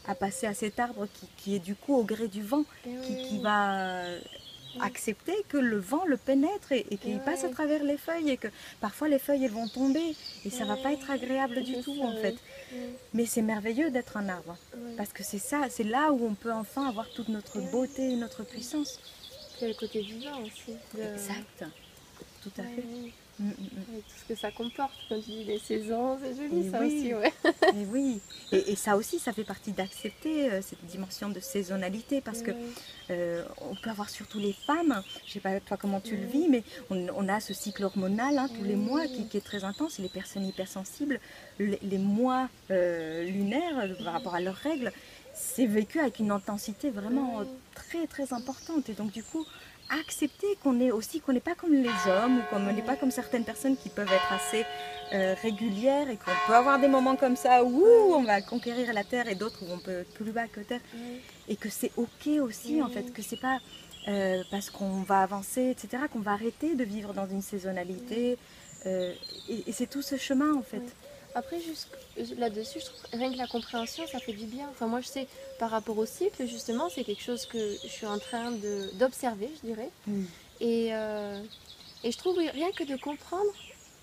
[0.07, 2.91] à passer à cet arbre qui, qui est du coup au gré du vent, Et
[3.27, 4.05] qui, va
[4.81, 8.31] accepter que le vent le pénètre et, et qu'il Et passe à travers les feuilles
[8.31, 8.49] et que
[8.81, 10.15] parfois les feuilles elles vont tomber
[10.45, 12.37] et ça va pas être agréable du tout en fait.
[13.13, 14.57] Mais c'est merveilleux d'être un arbre
[14.97, 17.71] parce que c'est ça, c'est là où on peut enfin avoir toute notre Ouais.
[17.71, 19.01] beauté et notre puissance.
[19.59, 20.77] Il y a le côté vivant aussi.
[20.95, 21.65] de- Exact,
[22.43, 22.83] tout à Ouais, fait.
[23.41, 23.93] Mm, mm, mm.
[23.93, 26.81] Avec tout ce que ça comporte, comme tu dis, les saisons, c'est joli Et ça
[26.81, 26.87] oui.
[26.87, 27.33] aussi, ouais.
[27.75, 32.21] Et oui, et, et ça aussi, ça fait partie d'accepter euh, cette dimension de saisonnalité
[32.21, 32.51] parce que
[33.11, 36.49] euh, on peut avoir surtout les femmes, je sais pas toi comment tu le vis,
[36.49, 39.65] mais on, on a ce cycle hormonal hein, tous les mois qui, qui est très
[39.65, 41.21] intense et les personnes hypersensibles,
[41.59, 44.93] les, les mois euh, lunaires par rapport à leurs règles,
[45.39, 47.47] c'est vécu avec une intensité vraiment Oui.
[47.75, 48.89] très très importante.
[48.89, 49.45] Et donc du coup
[49.91, 53.11] accepter qu'on est aussi qu'on n'est pas comme les hommes ou qu'on n'est pas comme
[53.11, 54.67] certaines personnes qui peuvent être assez
[55.15, 57.83] euh, régulières et qu'on peut avoir des moments comme ça où
[58.15, 60.83] on va conquérir la terre et d'autres où on peut être plus bas que terre.
[61.49, 63.59] Et que c'est ok aussi en fait que c'est pas
[64.09, 68.37] euh, parce qu'on va avancer etc qu'on va arrêter de vivre dans une saisonnalité
[68.87, 69.13] euh,
[69.49, 70.83] et, et c'est tout ce chemin en fait.
[71.39, 71.87] Après, juste
[72.37, 74.67] là-dessus, je trouve rien que la compréhension, ça fait du bien.
[74.73, 75.29] Enfin, moi, je sais,
[75.61, 78.51] par rapport au cycle, justement, c'est quelque chose que je suis en train
[78.99, 79.91] d'observer, je dirais.
[80.09, 80.25] Oui.
[80.61, 81.41] Et, euh,
[82.03, 83.53] et je trouve rien que de comprendre,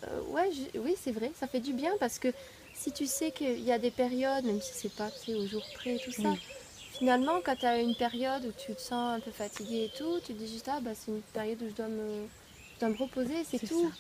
[0.06, 2.30] euh, ouais, je- oui, c'est vrai, ça fait du bien parce que
[2.74, 5.46] si tu sais qu'il y a des périodes, même si c'est pas tu sais, au
[5.46, 6.40] jour près tout ça, Oui.
[6.98, 10.20] finalement, quand tu as une période où tu te sens un peu fatigué et tout,
[10.26, 12.28] tu te dis juste, ah, bah, c'est une période où je dois me,
[12.76, 13.92] je dois me reposer, c'est tout.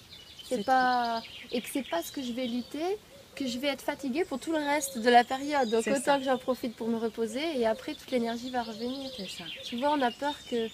[0.48, 2.98] C'est pas et que c'est pas ce que je vais lutter,
[3.36, 5.70] que je vais être fatiguée pour tout le reste de la période.
[5.70, 6.18] Donc autant ça.
[6.18, 9.12] que j'en profite pour me reposer et après toute l'énergie va revenir.
[9.16, 10.68] c'est ça Souvent on a peur que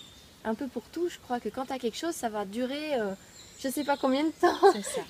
[0.43, 2.95] un peu pour tout, je crois que quand tu as quelque chose, ça va durer
[2.95, 3.13] euh,
[3.61, 4.57] je sais pas combien de temps,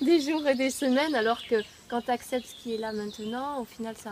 [0.00, 1.56] des jours et des semaines alors que
[1.88, 4.10] quand tu acceptes ce qui est là maintenant, au final ça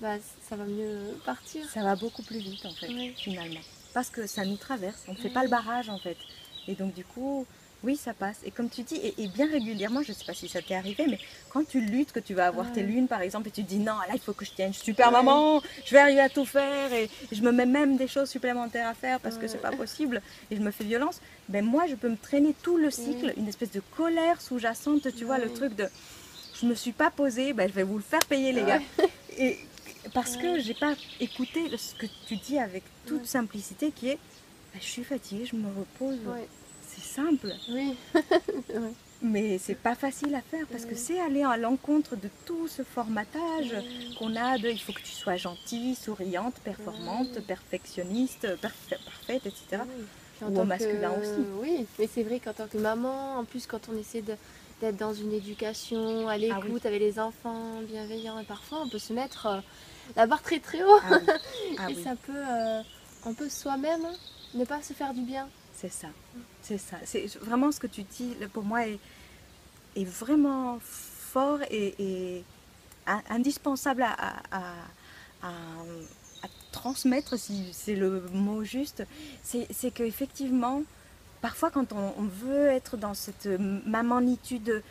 [0.00, 0.16] bah,
[0.48, 1.64] ça va mieux partir.
[1.70, 3.60] ça va beaucoup plus vite en fait finalement
[3.94, 6.16] parce que ça nous traverse on ne fait pas le barrage en fait
[6.66, 7.46] et donc du coup
[7.84, 8.38] oui ça passe.
[8.44, 10.74] Et comme tu dis et, et bien régulièrement je ne sais pas si ça t'est
[10.74, 11.18] arrivé mais
[11.50, 13.78] quand tu luttes que tu vas avoir tes lunes par exemple et tu te dis
[13.78, 15.12] non là il faut que je tienne super Ouais.
[15.12, 18.30] maman je vais arriver à tout faire et, et je me mets même des choses
[18.30, 19.48] supplémentaires à faire parce que Ouais.
[19.48, 22.76] c'est pas possible et je me fais violence ben moi je peux me traîner tout
[22.76, 25.86] le cycle une espèce de colère sous-jacente tu vois le truc de
[26.60, 28.80] je me suis pas posée ben je vais vous le faire payer les gars.
[29.38, 29.58] Et
[30.14, 34.18] parce que j'ai pas écouté ce que tu dis avec toute simplicité qui est
[34.72, 36.18] bah, je suis fatiguée, je me repose.
[37.02, 37.94] Simple, Oui.
[39.22, 42.82] mais c'est pas facile à faire parce que c'est aller à l'encontre de tout ce
[42.82, 43.74] formatage
[44.18, 49.82] qu'on a de il faut que tu sois gentille, souriante, performante, perfectionniste, parfa- parfaite, etc.
[49.82, 50.04] Oui.
[50.50, 51.46] Ou au masculin que- aussi.
[51.60, 55.14] Oui, mais c'est vrai qu'en tant que maman, en plus quand on essaie d'être dans
[55.14, 56.80] une éducation à l'écoute Ah oui.
[56.86, 59.60] avec les enfants, bienveillant, et parfois on peut se mettre euh,
[60.16, 60.98] la barre très très haut.
[61.04, 62.80] Ah oui, ah et ça peut, euh,
[63.24, 64.02] on peut soi-même
[64.54, 65.48] ne pas se faire du bien.
[65.74, 66.08] c'est ça,
[66.62, 66.96] c'est ça.
[67.04, 68.98] C'est vraiment ce que tu dis pour moi est,
[70.04, 72.44] vraiment fort et, et
[73.06, 74.34] in- indispensable à,
[76.72, 79.04] transmettre, si c'est le mot juste.
[79.42, 80.82] C'est qu'effectivement,
[81.40, 84.82] parfois quand on veut être dans cette mamanitude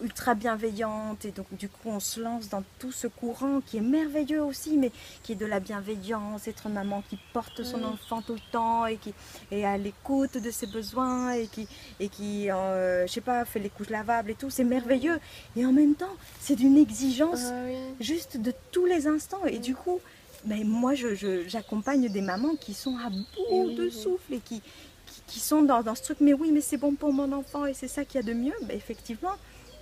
[0.00, 3.80] ultra bienveillante et donc du coup on se lance dans tout ce courant qui est
[3.82, 7.84] merveilleux aussi mais qui est de la bienveillance être une maman qui porte son Mm.
[7.84, 9.12] enfant tout le temps et qui
[9.50, 11.66] est à l'écoute de ses besoins et qui
[11.98, 15.18] et qui euh, je sais pas fait les couches lavables et tout c'est merveilleux
[15.56, 17.76] et en même temps c'est d'une exigence Ah oui.
[18.00, 19.62] juste de tous les instants et Mm.
[19.62, 20.00] du coup
[20.44, 24.38] mais moi je- je- j'accompagne des mamans qui sont à bout oui, de souffle et
[24.38, 24.60] qui,
[25.06, 27.66] qui, qui sont dans, dans ce truc mais oui mais c'est bon pour mon enfant
[27.66, 29.32] et c'est ça qu'il y a de mieux Ben, effectivement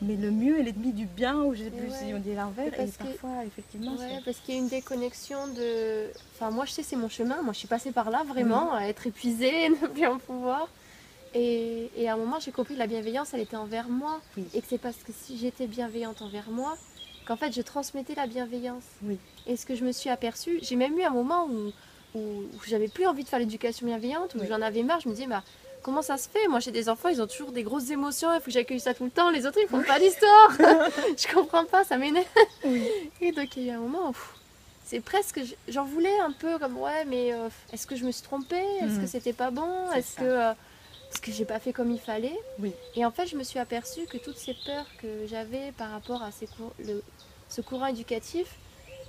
[0.02, 2.68] mais le mieux est l'ennemi du bien ou je sais plus si on dit l'inverse
[2.76, 6.10] Et et, parce que- parfois effectivement Ouais, parce qu'il y a une déconnexion de.
[6.34, 7.40] Enfin, moi, je sais, c'est mon chemin.
[7.42, 10.68] Moi, je suis passée par là vraiment, à être épuisée, ne plus en pouvoir.
[11.34, 14.20] Et, et à un moment, j'ai compris que la bienveillance, elle était envers moi.
[14.36, 14.44] Oui.
[14.54, 16.76] Et que c'est parce que si j'étais bienveillante envers moi,
[17.26, 18.84] qu'en fait, je transmettais la bienveillance.
[19.02, 19.18] Oui.
[19.46, 21.72] Et ce que je me suis aperçue, j'ai même eu un moment où,
[22.14, 24.46] où, où j'avais plus envie de faire l'éducation bienveillante, où Oui.
[24.48, 25.00] j'en avais marre.
[25.00, 25.42] Je me disais, bah,
[25.86, 28.40] comment ça se fait Moi, j'ai des enfants, ils ont toujours des grosses émotions, il
[28.40, 29.30] faut que j'accueille ça tout le temps.
[29.30, 30.50] Les autres, ils font pas l'histoire.
[31.16, 32.26] je comprends pas, ça m'énerve.
[33.20, 34.12] Et donc, il y a un moment
[34.84, 38.22] c'est presque, j'en voulais un peu comme, ouais, mais euh, est-ce que je me suis
[38.22, 38.62] trompée?
[38.82, 39.90] Est-ce que c'était pas bon?
[39.92, 40.52] Est-ce que, euh,
[41.22, 42.38] que j'ai pas fait comme il fallait?
[42.60, 42.72] Oui.
[42.94, 46.22] Et en fait, je me suis aperçue que toutes ces peurs que j'avais par rapport
[46.22, 47.02] à ces cours- le-
[47.48, 48.46] ce courant éducatif,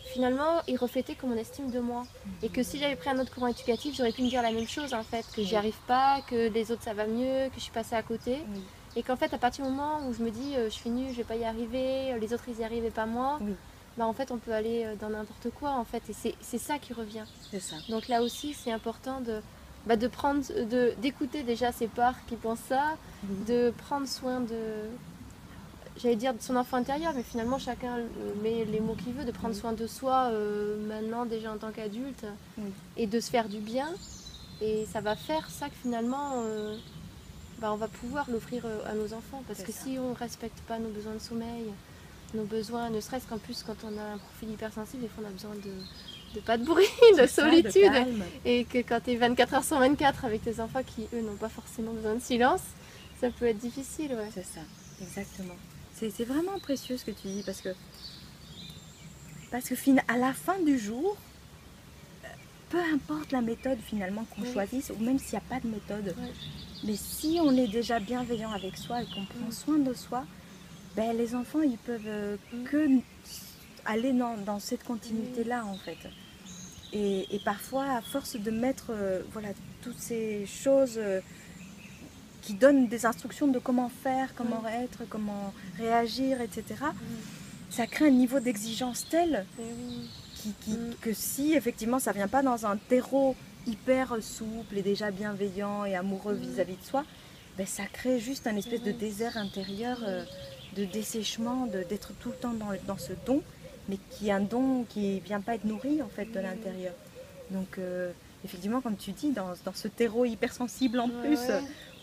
[0.08, 2.06] finalement, ils reflétaient que mon estime de moi.
[2.41, 4.67] Et que si j'avais pris un autre courant éducatif, j'aurais pu me dire la même
[4.67, 7.62] chose en fait, que j'y arrive pas, que les autres ça va mieux, que je
[7.62, 8.38] suis passée à côté.
[8.54, 8.62] Oui.
[8.96, 11.12] Et qu'en fait, à partir du moment où je me dis euh, je suis nulle,
[11.12, 13.54] je vais pas y arriver, euh, les autres ils y arrivent et pas moi, Oui.
[13.98, 16.80] bah, en fait on peut aller euh, dans n'importe quoi en fait et c'est ça
[16.80, 17.26] qui revient.
[17.52, 17.76] C'est ça.
[17.89, 19.41] Donc là aussi c'est important de,
[19.86, 22.96] bah, de prendre, de, d'écouter déjà ses parts qui pensent ça,
[23.48, 24.56] de prendre soin de,
[26.02, 27.98] j'allais dire de son enfant intérieur, mais finalement chacun
[28.42, 31.72] met les mots qu'il veut, de prendre soin de soi euh, maintenant déjà en tant
[31.72, 32.26] qu'adulte
[32.96, 33.88] et de se faire du bien.
[34.62, 36.76] Et ça va faire ça que finalement euh,
[37.60, 39.44] bah, on va pouvoir l'offrir à nos enfants.
[39.48, 41.66] Parce que si on ne respecte pas nos besoins de sommeil,
[42.34, 45.30] nos besoins, ne serait-ce qu'en plus quand on a un profil hypersensible, des fois on
[45.30, 46.86] a besoin de, pas de bruit,
[47.20, 47.92] de solitude.
[48.46, 51.36] et que quand tu es 24 heures sur 24 avec tes enfants qui, eux, n'ont
[51.36, 52.62] pas forcément besoin de silence,
[53.20, 54.12] ça peut être difficile.
[54.12, 54.30] Ouais.
[54.34, 54.62] C'est ça,
[55.02, 55.56] exactement.
[56.00, 57.70] C'est vraiment précieux ce que tu dis parce que,
[59.52, 59.76] parce que
[60.08, 61.18] à la fin du jour,
[62.24, 62.28] euh,
[62.70, 66.16] peu importe la méthode finalement qu'on choisisse, ou même s'il n'y a pas de méthode,
[66.84, 70.26] mais si on est déjà bienveillant avec soi et qu'on prend soin de soi,
[70.96, 72.90] ben, les enfants, ils peuvent euh, que
[73.86, 75.98] aller dans, cette continuité-là, en fait.
[76.94, 79.50] Et, parfois, à force de mettre euh, voilà,
[79.82, 81.22] toutes ces choses euh,
[82.48, 86.64] qui donnent des instructions de comment faire, comment être, comment réagir, etc.,
[87.70, 89.46] ça crée un niveau d'exigence tel
[90.34, 90.96] qui, mm.
[91.02, 95.94] que si effectivement ça vient pas dans un terreau hyper souple et déjà bienveillant et
[95.98, 96.40] amoureux mm.
[96.40, 97.04] vis-à-vis de soi,
[97.58, 100.00] ben, ça crée juste un espèce de désert intérieur
[100.78, 102.54] de dessèchement, d'être tout le temps
[102.88, 103.44] dans, ce don,
[103.90, 106.94] mais qui est un don qui ne vient pas être nourri en fait de l'intérieur.
[107.52, 108.14] Donc euh,
[108.46, 111.40] effectivement, comme tu dis, dans, ce terreau hypersensible en plus,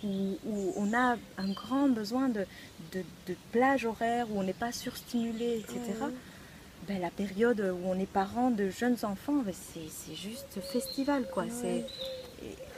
[0.05, 2.47] Où, on a un grand besoin de,
[2.93, 5.81] de, plage horaire, où on n'est pas surstimulé, etc.
[6.87, 11.27] Ben, la période où on est parent de jeunes enfants, ben, c'est juste festival.
[11.33, 11.45] quoi.
[11.51, 11.87] C'est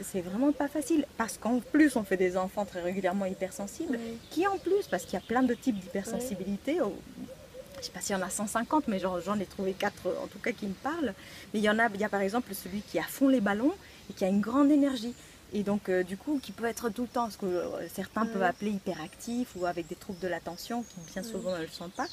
[0.03, 3.99] c'est vraiment pas facile parce qu'en plus on fait des enfants très régulièrement hypersensibles,
[4.31, 6.95] qui en plus, parce qu'il y a plein de types d'hypersensibilité, oh,
[7.79, 10.39] je sais pas s'il y en a 150, mais j'en ai trouvé 4 en tout
[10.39, 11.15] cas qui me parlent,
[11.53, 13.41] mais il y en a, il y a par exemple celui qui a fond les
[13.41, 13.73] ballons
[14.11, 15.15] et qui a une grande énergie.
[15.53, 18.27] Et donc, euh, du coup, qui peut être tout le temps, ce que euh, certains
[18.27, 21.89] peuvent appeler hyperactif ou avec des troubles de l'attention, qui bien souvent ne le sont
[21.89, 22.07] pas.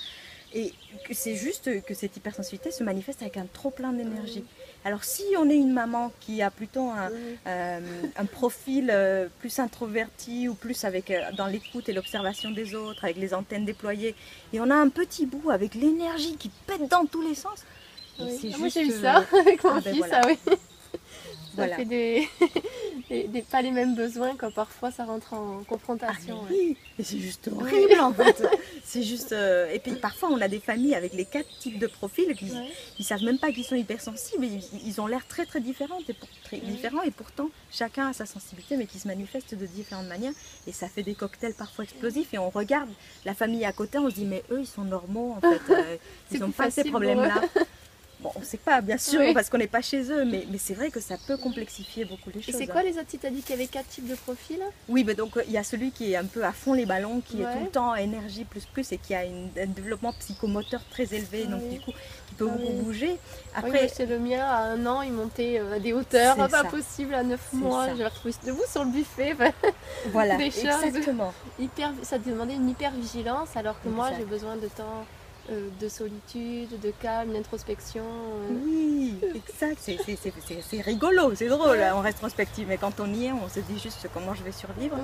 [0.56, 0.72] Et
[1.08, 4.44] que c'est juste que cette hypersensibilité se manifeste avec un trop plein d'énergie.
[4.86, 7.10] Alors si on est une maman qui a plutôt un,
[7.48, 7.80] euh,
[8.32, 8.96] profil
[9.40, 14.14] plus introverti ou plus avec dans l'écoute et l'observation des autres, avec les antennes déployées,
[14.52, 17.66] et on a un petit bout avec l'énergie qui pète dans tous les sens.
[18.20, 18.52] Oui.
[18.54, 20.38] Ah, moi j'ai eu ça avec mon ah, ben fils, ah oui.
[21.56, 21.86] Ça fait
[23.10, 26.40] des, pas les mêmes besoins quand parfois ça rentre en confrontation.
[26.44, 28.44] Ah, oui, c'est juste horrible en fait.
[28.86, 29.32] C'est juste.
[29.32, 32.52] Euh, et puis parfois on a des familles avec les quatre types de profils qui
[33.00, 34.46] ils savent même pas qu'ils sont hypersensibles.
[34.46, 38.26] Ils, ils ont l'air très très différents et, très différents et pourtant chacun a sa
[38.26, 40.34] sensibilité mais qui se manifeste de différentes manières
[40.68, 42.90] et ça fait des cocktails parfois explosifs et on regarde
[43.26, 45.62] la famille à côté on se dit mais eux ils sont normaux en fait.
[45.74, 45.98] Euh,
[46.32, 47.42] ils n'ont pas ces problèmes là.
[48.24, 50.58] Bon, on ne sait pas, bien sûr, parce qu'on n'est pas chez eux, mais, mais
[50.58, 52.56] c'est vrai que ça peut complexifier beaucoup les choses.
[52.56, 53.08] Et c'est quoi les autres?
[53.10, 54.62] Tu as dit qu'il y avait quatre types de profils?
[54.88, 57.22] Oui, mais donc il y a celui qui est un peu à fond les ballons,
[57.22, 61.14] qui est tout le temps énergie plus plus et qui a un développement psychomoteur très
[61.14, 61.92] élevé, donc du coup,
[62.28, 63.18] qui peut ah beaucoup bouger.
[63.56, 66.36] Après, c'est le mien, à un an, il montait euh, à des hauteurs.
[66.36, 69.36] Pas possible, à neuf mois, je l'ai retrouvé debout sur le buffet.
[70.12, 71.34] voilà, exactement.
[71.60, 75.06] Hyper, ça demandait une hyper vigilance, alors que moi, j'ai besoin de temps
[75.50, 78.04] euh, de solitude, de calme, d'introspection.
[78.04, 78.56] Euh.
[78.64, 83.60] Oui, exact, c'est rigolo, c'est drôle en rétrospective, mais quand on y est, on se
[83.60, 84.98] dit juste comment je vais survivre.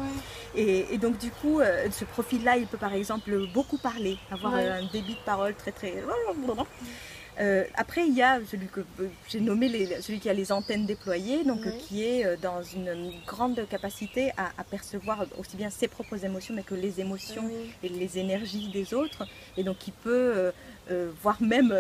[0.56, 4.84] Et, donc du coup, euh, ce profil-là, il peut par exemple beaucoup parler, avoir un
[4.94, 5.96] débit de parole très très...
[7.40, 9.70] Euh, après, il y a celui que euh, j'ai nommé
[10.02, 14.64] celui qui a les antennes déployées, donc qui est euh, dans une grande capacité à,
[14.70, 17.50] percevoir aussi bien ses propres émotions, mais que les émotions
[17.82, 19.26] et les énergies des autres,
[19.56, 20.52] et donc qui peut
[21.22, 21.76] voire même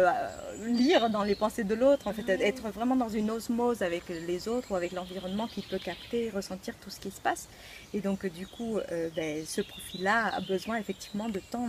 [0.66, 4.48] lire dans les pensées de l'autre, en fait, être vraiment dans une osmose avec les
[4.48, 7.48] autres ou avec l'environnement qui peut capter et ressentir tout ce qui se passe.
[7.94, 8.80] Et donc, du coup,
[9.16, 11.68] ben, ce profil-là a besoin effectivement de temps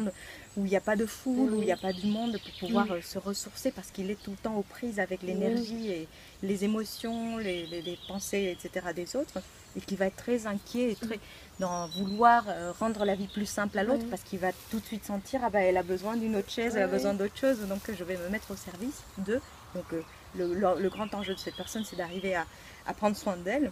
[0.56, 2.68] où il n'y a pas de foule, où il n'y a pas du monde pour
[2.68, 6.08] pouvoir euh, se ressourcer parce qu'il est tout le temps aux prises avec l'énergie et
[6.42, 8.86] les émotions, les, pensées, etc.
[8.94, 9.38] des autres
[9.76, 11.20] et qui va être très inquiet et très mm.
[11.60, 14.84] Dans vouloir euh, rendre la vie plus simple à l'autre parce qu'il va tout de
[14.84, 17.60] suite sentir ah bah elle a besoin d'une autre chaise, elle a besoin d'autre chose
[17.68, 19.40] donc je vais me mettre au service de
[19.74, 20.02] donc euh,
[20.36, 22.46] le, grand enjeu de cette personne c'est d'arriver à,
[22.94, 23.70] prendre soin d'elle.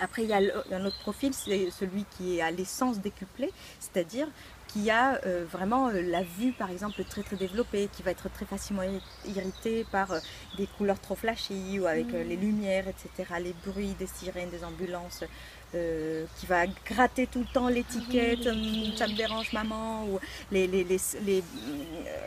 [0.00, 3.50] Après il y a un autre profil c'est celui qui est à l'essence décuplée,
[3.80, 4.28] c'est-à-dire
[4.76, 8.30] qui a euh, vraiment euh, la vue par exemple très très développée, qui va être
[8.30, 8.82] très facilement
[9.26, 10.18] irrité par euh,
[10.56, 15.24] des couleurs trop flashy ou avec les lumières, etc., les bruits des sirènes, des ambulances,
[15.72, 20.18] qui va gratter tout le temps l'étiquette, hum, ça me dérange maman, ou
[20.50, 21.42] les, les, les,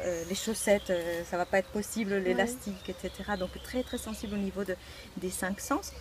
[0.05, 3.11] euh, les chaussettes, euh, ça va pas être possible, l'élastique, etc.
[3.39, 4.75] Donc très très sensible au niveau de,
[5.17, 5.91] des cinq sens.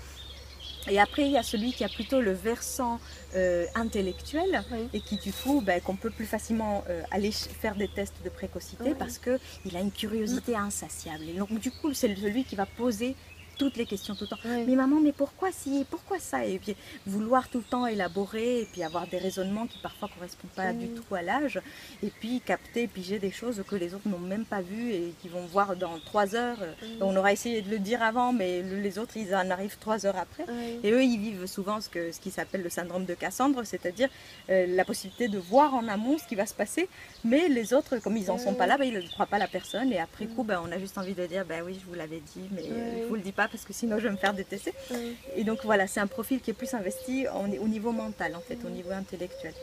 [0.90, 2.98] Et après, il y a celui qui a plutôt le versant
[3.34, 4.88] euh, intellectuel Oui.
[4.94, 8.30] et qui, du coup, ben, qu'on peut plus facilement euh, aller faire des tests de
[8.30, 8.94] précocité Oui.
[8.98, 11.24] parce qu'il a une curiosité insatiable.
[11.28, 13.16] Et donc, du coup, c'est celui qui va poser
[13.58, 14.38] toutes les questions tout le temps.
[14.44, 14.64] Oui.
[14.66, 16.44] Mais maman, mais pourquoi si Pourquoi ça?
[16.46, 20.50] Et puis vouloir tout le temps élaborer et puis avoir des raisonnements qui parfois correspondent
[20.52, 21.60] pas du tout à l'âge.
[22.02, 25.28] Et puis capter, piger des choses que les autres n'ont même pas vues et qui
[25.28, 26.58] vont voir dans trois heures.
[27.00, 30.06] On aura essayé de le dire avant, mais le- les autres, ils en arrivent trois
[30.06, 30.44] heures après.
[30.48, 30.80] Oui.
[30.84, 34.08] Et eux, ils vivent souvent ce, que, ce qui s'appelle le syndrome de Cassandre, c'est-à-dire
[34.50, 36.88] euh, la possibilité de voir en amont ce qui va se passer,
[37.24, 39.48] mais les autres, comme ils n'en sont pas là, ben, ils ne croient pas la
[39.48, 41.94] personne, et après coup, ben, on a juste envie de dire, ben oui, je vous
[41.94, 42.62] l'avais dit, mais
[43.02, 44.72] je vous le dis pas parce que sinon je vais me faire détester.
[44.90, 45.16] Oui.
[45.36, 48.40] Et donc voilà, c'est un profil qui est plus investi en- au niveau mental, en
[48.40, 49.54] fait, au niveau intellectuel.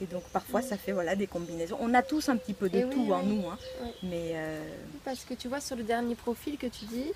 [0.00, 1.76] Et donc parfois, ça fait voilà, des combinaisons.
[1.80, 3.26] On a tous un petit peu de Et oui, tout en oui.
[3.36, 3.90] nous, hein, Oui.
[4.04, 4.62] mais euh,
[5.04, 7.12] Parce que tu vois, sur le dernier profil que tu dis,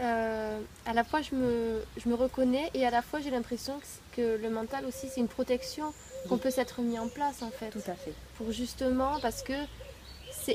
[0.00, 3.78] euh, à la fois je me, je me reconnais et à la fois j'ai l'impression
[4.14, 5.92] que, que le mental aussi c'est une protection
[6.28, 7.70] qu'on peut s'être mis en place en fait.
[7.70, 8.12] tout à fait.
[8.36, 9.52] Pour justement, parce que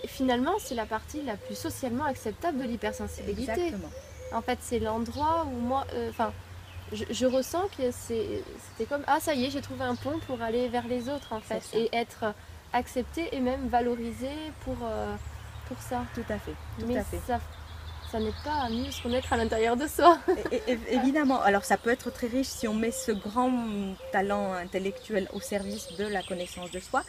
[0.08, 3.52] finalement c'est la partie la plus socialement acceptable de l'hypersensibilité.
[3.52, 3.90] Exactement.
[4.36, 6.34] En fait, c'est l'endroit où moi, euh, enfin,
[6.92, 10.42] je, je ressens que c'était comme ah ça y est, j'ai trouvé un pont pour
[10.42, 12.26] aller vers les autres en fait et être
[12.74, 14.30] accepté et même valorisé
[14.66, 15.16] pour euh,
[15.68, 16.04] pour ça.
[16.14, 16.52] Tout à fait.
[16.80, 17.20] Tout Mais à fait.
[17.26, 17.40] ça,
[18.12, 20.18] ça n'est pas mieux se connaître à l'intérieur de soi.
[20.90, 23.52] Évidemment, alors ça peut être très riche si on met ce grand
[24.12, 27.04] talent intellectuel au service de la connaissance de soi,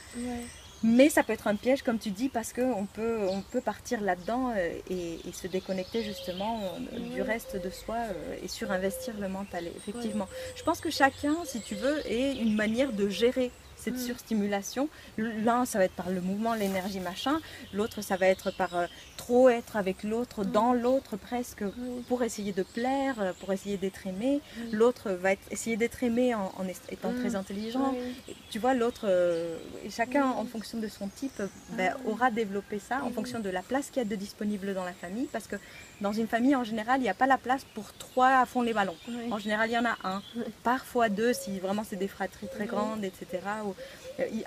[0.82, 4.00] mais ça peut être un piège, comme tu dis, parce qu'on peut, on peut partir
[4.00, 6.60] là-dedans euh, et, et se déconnecter justement
[6.92, 10.28] euh, du reste de soi euh, et surinvestir le mental, effectivement.
[10.54, 13.50] Je pense que chacun, si tu veux, ait une manière de gérer
[13.86, 14.06] cette Mm.
[14.10, 14.88] surstimulation.
[15.16, 17.38] L'un, ça va être par le mouvement, l'énergie, machin.
[17.72, 20.50] L'autre, ça va être par euh, trop être avec l'autre, Mm.
[20.50, 21.62] dans l'autre presque,
[22.08, 24.40] pour essayer de plaire, euh, pour essayer d'être aimé.
[24.58, 24.70] Oui.
[24.72, 26.50] L'autre va être- essayer d'être aimé en,
[26.90, 27.20] étant Mm.
[27.20, 27.94] très intelligent.
[28.28, 29.58] Et Tu vois, l'autre, euh,
[29.90, 31.46] chacun en fonction de son type, euh,
[31.76, 32.08] ben, Ah.
[32.08, 34.94] aura développé ça en fonction de la place qu'il y a de disponible dans la
[34.94, 35.28] famille.
[35.30, 35.56] Parce que
[36.00, 38.62] dans une famille, en général, il n'y a pas la place pour trois à fond
[38.62, 38.96] les ballons.
[39.30, 40.22] En général, il y en a un,
[40.62, 43.26] parfois deux si vraiment c'est des fratries très grandes, etc.
[43.66, 43.74] Ou,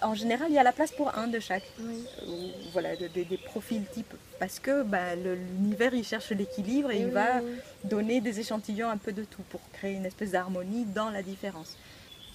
[0.01, 1.63] en général, il y a la place pour un de chaque.
[1.79, 2.03] Oui.
[2.27, 2.33] Ou,
[2.73, 4.13] voilà, de- de- des profils types.
[4.39, 4.83] Parce que
[5.23, 7.51] le- l'univers, il cherche l'équilibre et Et il oui, va oui.
[7.83, 11.77] donner des échantillons un peu de tout pour créer une espèce d'harmonie dans la différence.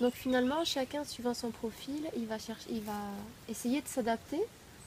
[0.00, 2.92] Donc finalement, chacun suivant son profil, il va chercher, il va
[3.48, 4.40] essayer de s'adapter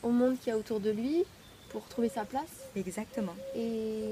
[0.03, 1.23] au monde qu'il y a autour de lui
[1.69, 2.69] pour trouver sa place.
[2.75, 3.35] Exactement.
[3.55, 4.03] Et,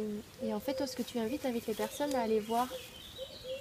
[0.44, 2.68] et en fait, toi, ce que tu invites avec les personnes à aller voir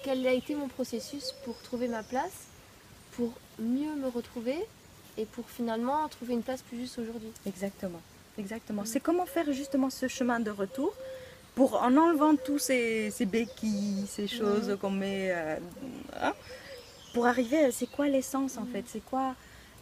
[0.05, 2.47] quel a été mon processus pour trouver ma place,
[3.16, 4.57] pour mieux me retrouver
[5.16, 7.31] et pour finalement trouver une place plus juste aujourd'hui.
[7.46, 8.00] Exactement.
[8.38, 8.85] Exactement.
[8.85, 10.92] C'est comment faire justement ce chemin de retour
[11.55, 15.57] pour en enlevant tous ces, ces béquilles, ces choses qu'on met, euh,
[16.20, 16.33] hein,
[17.12, 19.37] pour arriver à c'est quoi l'essence en fait, c'est quoi,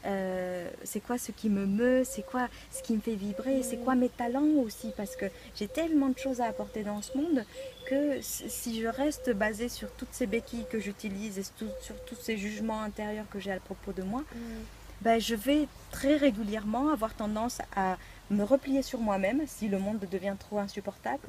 [0.07, 3.79] euh, c'est quoi ce qui me meut, c'est quoi ce qui me fait vibrer, c'est
[3.79, 4.93] quoi mes talents aussi?
[4.97, 7.45] Parce que j'ai tellement de choses à apporter dans ce monde
[7.87, 12.37] que si je reste basée sur toutes ces béquilles que j'utilise et sur tous ces
[12.37, 14.23] jugements intérieurs que j'ai à propos de moi,
[15.03, 17.97] ben, je vais très régulièrement avoir tendance à
[18.33, 21.21] me replier sur moi-même si le monde devient trop insupportable,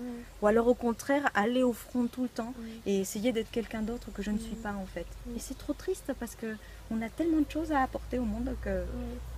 [0.41, 2.53] ou alors au contraire aller au front tout le temps
[2.85, 4.61] et essayer d'être quelqu'un d'autre que je ne suis Mm.
[4.63, 5.05] pas en fait.
[5.27, 5.35] Mm.
[5.35, 6.55] Et c'est trop triste parce que
[6.91, 8.83] on a tellement de choses à apporter au monde que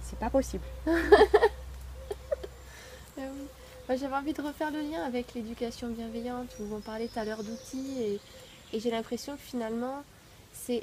[0.04, 0.64] c'est pas possible.
[3.88, 7.24] Ah J'avais envie de refaire le lien avec l'éducation bienveillante où on parlait tout à
[7.26, 8.20] l'heure d'outils et,
[8.74, 10.04] et j'ai l'impression que finalement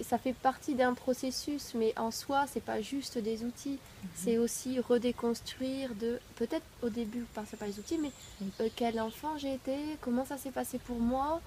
[0.03, 3.79] ça fait partie d'un processus mais en soi c'est pas juste des outils
[4.14, 8.12] c'est aussi redéconstruire de peut-être au début par les outils mais
[8.61, 11.40] euh, quel enfant j'ai été comment ça s'est passé pour moi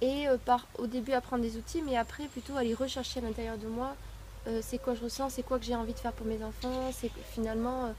[0.00, 3.58] et euh, par au début apprendre des outils mais après plutôt aller rechercher à l'intérieur
[3.58, 3.94] de moi
[4.46, 6.90] euh, c'est quoi je ressens c'est quoi que j'ai envie de faire pour mes enfants
[6.92, 7.92] c'est finalement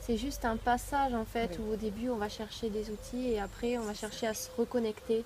[0.00, 1.64] c'est juste un passage en fait Oui.
[1.64, 4.48] où au début on va chercher des outils et après on va chercher à se
[4.58, 5.24] reconnecter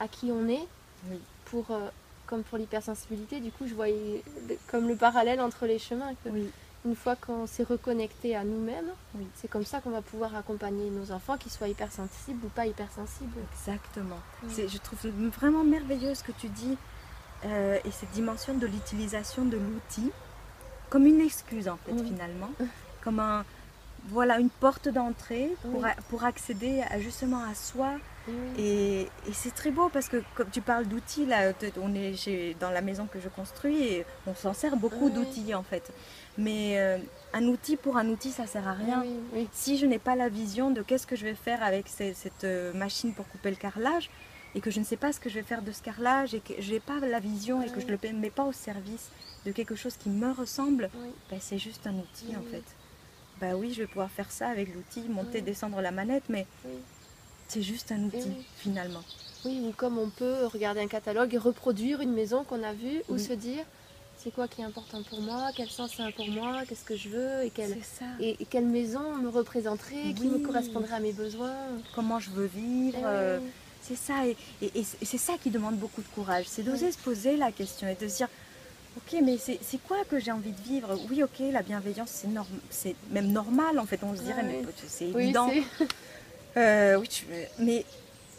[0.00, 0.66] à qui on est
[1.10, 1.18] Oui.
[1.46, 1.88] pour euh,
[2.28, 4.22] comme pour l'hypersensibilité du coup je voyais
[4.70, 6.50] comme le parallèle entre les chemins que Oui,
[6.84, 9.26] une fois qu'on s'est reconnecté à nous-mêmes Oui.
[9.34, 13.38] c'est comme ça qu'on va pouvoir accompagner nos enfants qu'ils soient hypersensibles ou pas hypersensibles
[13.52, 14.18] exactement.
[14.46, 15.00] Je trouve
[15.30, 16.76] vraiment merveilleux ce que tu dis
[17.44, 20.10] euh, et cette dimension de l'utilisation de l'outil
[20.90, 22.50] comme une excuse en fait finalement,
[23.02, 23.44] comme un
[24.06, 25.88] voilà une porte d'entrée pour, Oui.
[25.90, 27.90] a- pour accéder à, justement à soi.
[28.28, 28.62] Oui.
[28.62, 32.54] Et, et c'est très beau parce que comme tu parles d'outils, là, on est chez-
[32.60, 35.12] dans la maison que je construis et on s'en sert beaucoup Oui.
[35.12, 35.90] d'outils en fait.
[36.36, 36.98] Mais euh,
[37.32, 39.02] un outil pour un outil, ça sert à rien.
[39.02, 39.48] Oui, oui.
[39.52, 42.44] Si je n'ai pas la vision de qu'est-ce que je vais faire avec ces- cette
[42.44, 44.10] euh, machine pour couper le carrelage
[44.54, 46.40] et que je ne sais pas ce que je vais faire de ce carrelage et
[46.40, 49.10] que je n'ai pas la vision et que je ne le mets pas au service
[49.46, 51.08] de quelque chose qui me ressemble, Oui.
[51.30, 52.50] ben, c'est juste un outil en Oui.
[52.50, 52.64] fait.
[53.40, 56.46] Bah oui, je vais pouvoir faire ça avec l'outil, monter, descendre la manette, mais.
[57.48, 58.44] C'est juste un outil oui.
[58.58, 59.02] finalement.
[59.44, 63.02] Oui, ou comme on peut regarder un catalogue et reproduire une maison qu'on a vue,
[63.08, 63.20] ou Oui.
[63.24, 63.64] se dire
[64.18, 66.96] c'est quoi qui est important pour moi, quel sens ça a pour moi, qu'est-ce que
[66.96, 67.78] je veux, et quelle,
[68.20, 71.54] et, et quelle maison me représenterait, qui me correspondrait à mes besoins.
[71.94, 72.98] Comment je veux vivre.
[73.00, 73.38] Eh euh.
[73.80, 74.36] C'est ça, et,
[75.02, 78.08] c'est- ça qui demande beaucoup de courage, c'est d'oser se poser la question et de
[78.08, 78.28] se dire,
[78.96, 80.98] ok, mais c'est quoi que j'ai envie de vivre?
[81.08, 82.48] Oui, ok, la bienveillance, c'est norm-
[83.12, 85.50] même normal en fait, on se dirait, mais c'est évident.
[86.58, 87.24] Euh, oui, tu-
[87.58, 87.84] mais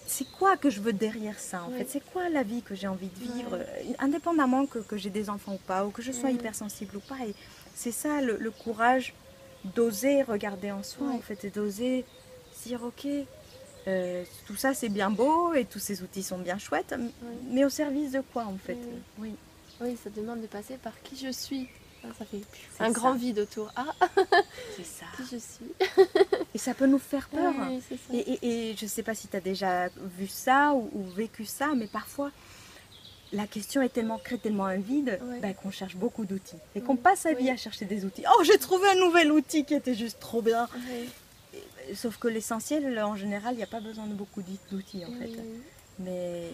[0.08, 1.78] c'est quoi que je veux derrière ça en Oui.
[1.78, 1.88] fait?
[1.90, 5.30] C'est quoi la vie que j'ai envie de vivre, euh, indépendamment que, que j'ai des
[5.30, 7.20] enfants ou pas, ou que je sois hypersensible ou pas.
[7.28, 7.34] Et
[7.76, 9.14] c'est ça le, le courage
[9.76, 12.06] d'oser regarder en soi en fait, et d'oser
[12.52, 13.08] se dire, ok,
[13.88, 16.96] euh, tout ça c'est bien beau et tous ces outils sont bien chouettes,
[17.52, 18.78] mais au service de quoi en fait?
[19.18, 19.32] Oui,
[19.82, 21.68] Oui, ça demande de passer par qui je suis.
[22.04, 22.42] Ah, ça fait
[22.80, 22.92] un ça.
[22.92, 23.72] grand vide autour.
[23.76, 23.94] Ah,
[24.78, 25.06] c'est ça.
[25.18, 26.06] qui je suis.
[26.54, 27.54] Et ça peut nous faire peur.
[27.70, 28.14] Oui, c'est ça.
[28.14, 31.04] Et, et- et je ne sais pas si tu as déjà vu ça ou, ou
[31.10, 32.32] vécu ça, mais parfois
[33.32, 35.40] la question est tellement crée tellement un vide Ouais.
[35.40, 37.50] ben, qu'on cherche beaucoup d'outils et qu'on passe sa vie Oui.
[37.52, 38.24] à chercher des outils.
[38.36, 40.68] Oh, j'ai trouvé un nouvel outil qui était juste trop bien.
[40.74, 41.10] Oui,
[41.96, 44.42] Sauf que l'essentiel, en général, il n'y a pas besoin de beaucoup
[44.72, 45.30] d'outils en fait.
[46.00, 46.50] Mais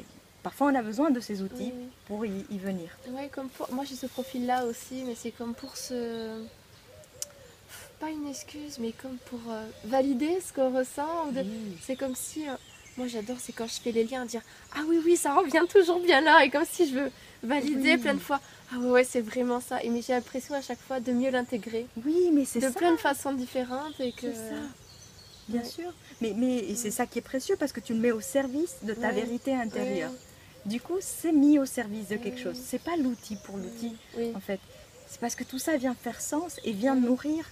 [0.46, 1.88] parfois, on a besoin de ces outils oui.
[2.08, 2.90] pour y, y venir.
[3.10, 3.66] Ouais, comme pour...
[3.74, 6.00] Moi j'ai ce profil là aussi, mais c'est comme pour se.
[8.00, 11.32] Pas une excuse, mais comme pour euh, valider ce qu'on ressent.
[11.32, 11.78] de- Oui.
[11.82, 12.48] C'est comme si.
[12.48, 12.54] euh,
[12.98, 14.42] Moi j'adore, c'est quand je fais les liens, dire
[14.76, 16.44] Ah oui, oui, ça revient toujours bien là.
[16.46, 17.12] Et comme si je veux
[17.44, 17.98] valider Oui.
[17.98, 18.40] plein de fois.
[18.72, 19.82] Ah ouais, ouais, c'est vraiment ça.
[19.84, 21.88] Et mais j'ai l'impression à chaque fois de mieux l'intégrer.
[22.06, 22.80] Oui, mais c'est De ça.
[22.82, 24.00] plein de façons différentes.
[24.00, 24.28] Et que.
[24.32, 24.62] C'est ça.
[25.48, 25.68] Bien Ouais.
[25.78, 25.92] sûr.
[26.22, 28.76] Mais, mais et c'est ça qui est précieux parce que tu le mets au service
[28.84, 29.14] de ta Ouais.
[29.22, 30.12] vérité intérieure.
[30.66, 32.44] Du coup, c'est mis au service de quelque Oui.
[32.44, 32.58] chose.
[32.64, 34.32] C'est pas l'outil pour l'outil, Oui.
[34.36, 34.60] en fait.
[35.08, 37.02] C'est parce que tout ça vient faire sens et vient Oui.
[37.02, 37.46] nourrir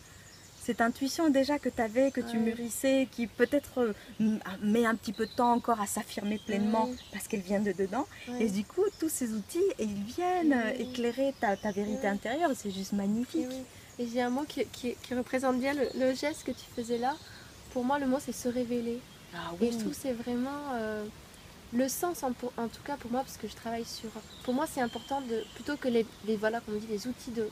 [0.64, 2.44] cette intuition déjà que tu avais, que tu Oui.
[2.44, 3.80] mûrissais, qui peut-être
[4.20, 6.98] euh, met un petit peu de temps encore à s'affirmer pleinement Oui.
[7.12, 8.08] parce qu'elle vient de dedans.
[8.40, 10.88] Et du coup, tous ces outils, ils viennent euh, Oui.
[10.90, 12.08] éclairer ta, ta vérité Oui.
[12.10, 12.52] intérieure.
[12.56, 13.48] C'est juste magnifique.
[13.50, 13.64] oui.
[14.00, 16.98] Et j'ai un mot qui, qui- qui représente bien le, le geste que tu faisais
[16.98, 17.16] là.
[17.74, 19.00] Pour moi, le mot c'est se révéler.
[19.36, 21.06] Ah Et je trouve c'est vraiment euh,
[21.74, 24.10] le sens, en, pour- en tout cas pour moi, parce que je travaille sur.
[24.44, 27.32] Pour moi, c'est important de plutôt que les, les voilà, comme on dit, les outils
[27.32, 27.48] de,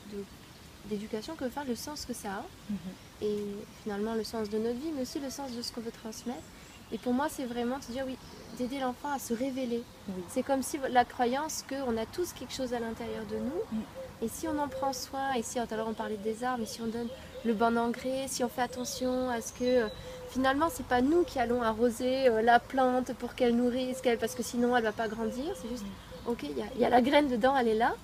[0.86, 2.44] d'éducation, que faire le sens que ça a.
[2.70, 2.76] Mhm.
[3.22, 3.38] Et
[3.82, 6.42] finalement, le sens de notre vie, mais aussi le sens de ce qu'on veut transmettre.
[6.90, 8.16] Et pour moi, c'est vraiment de se dire, oui,
[8.58, 9.82] d'aider l'enfant à se révéler.
[10.08, 10.22] Oui.
[10.28, 13.62] C'est comme si la croyance qu'on a tous quelque chose à l'intérieur de nous.
[13.78, 13.82] Mm.
[14.22, 16.62] Et si on en prend soin, et si tout à l'heure on parlait des arbres,
[16.62, 17.08] et si on donne
[17.44, 19.88] le bon engrais, si on fait attention à ce que euh,
[20.32, 24.42] finalement c'est pas nous qui allons arroser euh, la plante pour qu'elle nourrisse, parce que
[24.42, 25.84] sinon elle va pas grandir, c'est juste
[26.26, 27.94] ok, il y a- il y, a la graine dedans, elle est là.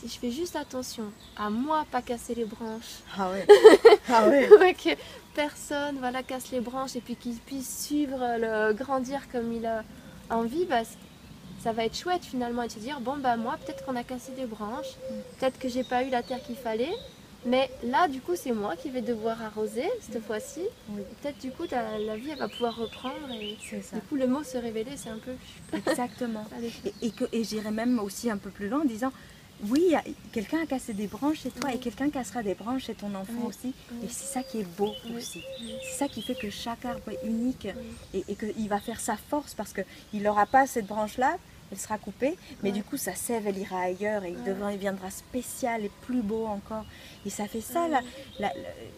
[0.00, 1.04] Si je fais juste attention
[1.36, 3.46] à moi pas casser les branches, Ah ouais.
[4.08, 4.48] ah ouais.
[4.58, 4.90] ouais, que
[5.34, 9.82] personne voilà, casse les branches et puis qu'il puisse suivre, le grandir comme il a
[10.30, 10.82] envie, bah,
[11.60, 14.30] ça va être chouette finalement et se dire bon bah moi peut-être qu'on a cassé
[14.32, 14.92] des branches,
[15.38, 16.94] peut-être que j'ai pas eu la terre qu'il fallait,
[17.46, 20.62] mais là du coup c'est moi qui vais devoir arroser cette fois-ci.
[20.90, 21.02] Oui.
[21.22, 23.96] Peut-être du coup la vie elle va pouvoir reprendre et ça.
[23.96, 25.34] du coup le mot se révéler c'est un peu
[25.76, 26.44] Exactement.
[27.02, 29.12] Et, et que, et j'irais même aussi un peu plus loin en disant
[29.68, 29.92] oui,
[30.32, 31.74] quelqu'un a cassé des branches chez toi Oui.
[31.74, 33.46] et quelqu'un cassera des branches chez ton enfant Oui.
[33.48, 33.74] aussi.
[33.90, 33.98] Oui.
[34.04, 35.42] Et c'est ça qui est beau aussi.
[35.82, 37.66] C'est ça qui fait que chaque arbre est unique
[38.14, 41.38] et, et qu'il va faire sa force parce qu'il n'aura pas cette branche-là,
[41.70, 42.74] elle sera coupée, mais Ouais.
[42.76, 44.52] du coup sa sève elle ira ailleurs et il, Ouais.
[44.54, 46.84] devra- il viendra spécial et plus beau encore.
[47.26, 48.00] Et ça fait ça, là,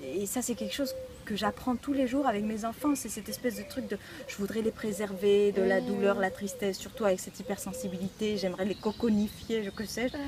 [0.04, 0.94] et ça c'est quelque chose
[1.24, 4.36] que j'apprends tous les jours avec mes enfants, c'est cette espèce de truc de je
[4.36, 9.62] voudrais les préserver de la douleur, la tristesse, surtout avec cette hypersensibilité, j'aimerais les coconifier,
[9.62, 10.14] je que sais-je.
[10.14, 10.22] Ouais.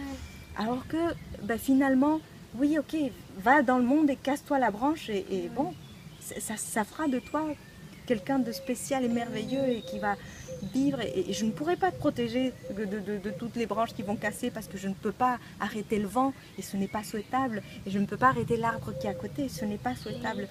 [0.59, 0.97] Alors que
[1.43, 2.21] bah, finalement,
[2.57, 2.95] oui, ok,
[3.39, 5.73] va dans le monde et casse-toi la branche et, et bon,
[6.21, 7.47] ça fera de toi
[8.07, 10.17] quelqu'un de spécial et merveilleux et qui va
[10.75, 11.01] vivre.
[11.01, 13.93] Et, et je ne pourrai pas te protéger de, de- de- de toutes les branches
[13.95, 16.89] qui vont casser parce que je ne peux pas arrêter le vent et ce n'est
[16.89, 17.63] pas souhaitable.
[17.87, 20.49] Et je ne peux pas arrêter l'arbre qui est à côté, ce n'est pas souhaitable.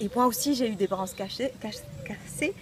[0.00, 2.54] Et moi aussi, j'ai eu des branches cachées- cassées,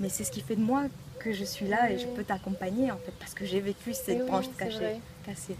[0.00, 0.84] mais c'est ce qui fait de moi
[1.18, 4.22] que je suis là et je peux t'accompagner en fait parce que j'ai vécu Et
[4.22, 4.30] oui,
[4.76, 5.00] vrai.
[5.26, 5.56] cassées.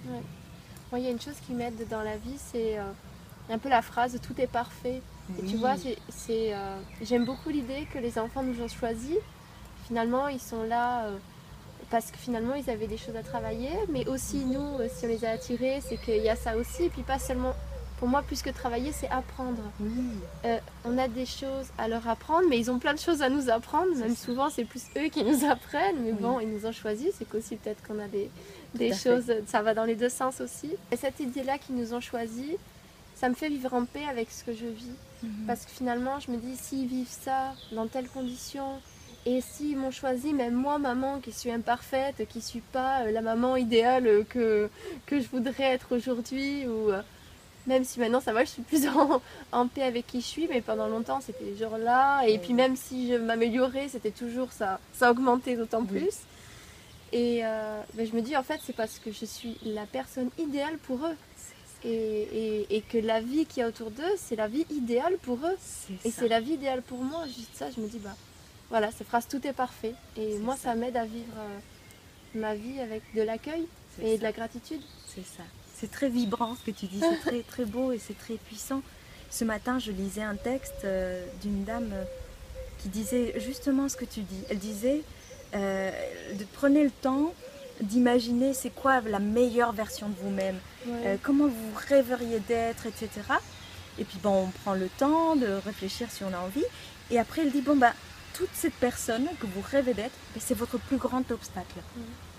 [0.91, 2.85] Moi, il y a une chose qui m'aide dans la vie, c'est euh,
[3.51, 5.03] un peu la phrase tout est parfait.
[5.39, 5.75] Et tu vois,
[6.09, 9.17] c'est, euh, j'aime beaucoup l'idée que les enfants nous ont choisis.
[9.87, 11.17] Finalement, ils sont là euh,
[11.91, 13.71] parce que finalement, ils avaient des choses à travailler.
[13.91, 16.85] Mais aussi, nous, euh, si on les a attirés, c'est qu'il y a ça aussi.
[16.85, 17.55] Et puis pas seulement
[17.99, 19.61] pour moi, plus que travailler, c'est apprendre.
[20.85, 23.51] On a des choses à leur apprendre, mais ils ont plein de choses à nous
[23.51, 23.93] apprendre.
[23.97, 26.05] Même souvent, c'est plus eux qui nous apprennent.
[26.05, 27.09] Mais bon, ils nous ont choisis.
[27.19, 28.31] C'est qu'aussi peut-être qu'on a des,
[28.75, 30.71] des choses, ça va dans les deux sens aussi.
[30.93, 32.53] Et cette idée-là qu'ils nous ont choisis,
[33.17, 34.93] ça me fait vivre en paix avec ce que je vis.
[35.23, 35.47] Mhm.
[35.47, 38.81] Parce que finalement, je me dis, s'ils vivent ça dans telles conditions,
[39.27, 43.11] et s'ils m'ont choisi, même moi, maman, qui suis imparfaite, qui ne suis pas euh,
[43.11, 44.71] la maman idéale que,
[45.07, 47.03] que je voudrais être aujourd'hui, ou euh,
[47.67, 48.87] même si maintenant ça va, je suis plus
[49.53, 52.23] en, paix avec qui je suis, mais pendant longtemps c'était genre là.
[52.27, 56.21] Et puis même si je m'améliorais, c'était toujours ça, ça augmentait d'autant plus.
[57.13, 60.31] Et euh, ben, je me dis en fait c'est parce que je suis la personne
[60.39, 61.17] idéale pour eux.
[61.85, 65.39] Et, et, que la vie qui y a autour d'eux, c'est la vie idéale pour
[65.45, 65.57] eux.
[66.05, 67.25] Et c'est la vie idéale pour moi.
[67.27, 68.17] Juste ça, je me dis, bah
[68.69, 69.95] voilà, cette phrase, tout est parfait.
[70.17, 71.59] Et moi, ça, m'aide à vivre euh,
[72.35, 73.67] ma vie avec de l'accueil
[74.03, 74.81] et de la gratitude.
[75.07, 75.45] C'est ça.
[75.75, 78.83] C'est très vibrant ce que tu dis, c'est très, très beau et c'est très puissant.
[79.31, 82.05] Ce matin, je lisais un texte euh, d'une dame euh,
[82.79, 84.43] qui disait justement ce que tu dis.
[84.51, 85.03] Elle disait,
[85.55, 85.91] euh,
[86.39, 87.33] de, prenez le temps
[87.81, 90.59] d'imaginer c'est quoi la meilleure version de vous-même,
[91.23, 93.09] comment vous rêveriez d'être, etc.
[93.99, 96.65] Et puis bon, on prend le temps de réfléchir si on a envie.
[97.11, 97.93] Et après, elle dit, bon, bah,
[98.35, 101.81] toute cette personne que vous rêvez d'être, ben, c'est votre plus grand obstacle.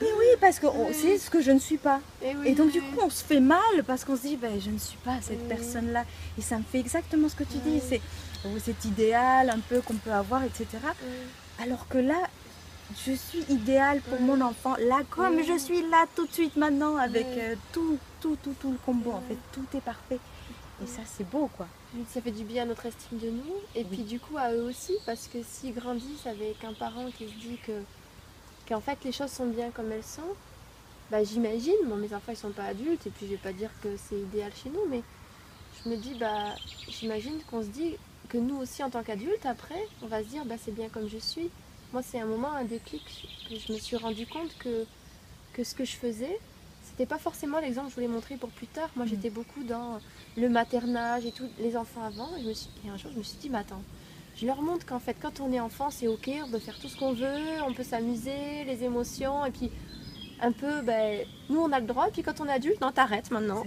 [0.00, 2.00] Mais oui, parce que c'est ce que je ne suis pas.
[2.44, 4.78] Et, donc du coup, on se fait mal parce qu'on se dit, ben, je ne
[4.78, 6.04] suis pas cette personne-là.
[6.38, 7.80] Et ça me fait exactement ce que tu dis.
[7.86, 8.00] C'est
[8.46, 10.66] oh, cet idéal un peu qu'on peut avoir, etc.
[11.60, 12.28] Alors que là,
[12.96, 14.74] je suis idéale pour mon enfant.
[14.76, 18.72] Là, comme je suis là tout de suite maintenant, avec euh, tout, tout, tout, tout
[18.72, 19.12] le combo.
[19.12, 20.18] En fait, tout est parfait.
[20.82, 21.66] Et ça, c'est beau, quoi.
[22.08, 23.54] Ça fait du bien à notre estime de nous.
[23.74, 27.26] Et puis du coup, à eux aussi, parce que s'ils grandissent avec un parent qui
[27.28, 27.72] se dit que
[28.68, 30.34] qu'en fait les choses sont bien comme elles sont,
[31.10, 33.70] bah, j'imagine, bon mes enfants ils sont pas adultes et puis je vais pas dire
[33.82, 35.02] que c'est idéal chez nous, mais
[35.82, 36.54] je me dis bah
[36.88, 37.96] j'imagine qu'on se dit
[38.28, 41.08] que nous aussi en tant qu'adultes après on va se dire bah c'est bien comme
[41.08, 41.50] je suis.
[41.92, 43.02] Moi c'est un moment, un déclic
[43.48, 44.84] que je me suis rendu compte que,
[45.54, 46.38] que ce que je faisais,
[46.84, 48.90] c'était pas forcément l'exemple que je voulais montrer pour plus tard.
[48.96, 49.08] Moi mm.
[49.08, 50.00] j'étais beaucoup dans
[50.36, 53.18] le maternage et tout, les enfants avant, et, je me suis, et un jour je
[53.18, 53.82] me suis dit mais attends,
[54.40, 56.88] je leur montre qu'en fait, quand on est enfant, c'est ok, on peut faire tout
[56.88, 59.70] ce qu'on veut, on peut s'amuser, les émotions, et puis
[60.40, 62.92] un peu, ben, nous on a le droit, et puis quand on est adulte, non,
[62.92, 63.64] t'arrêtes maintenant.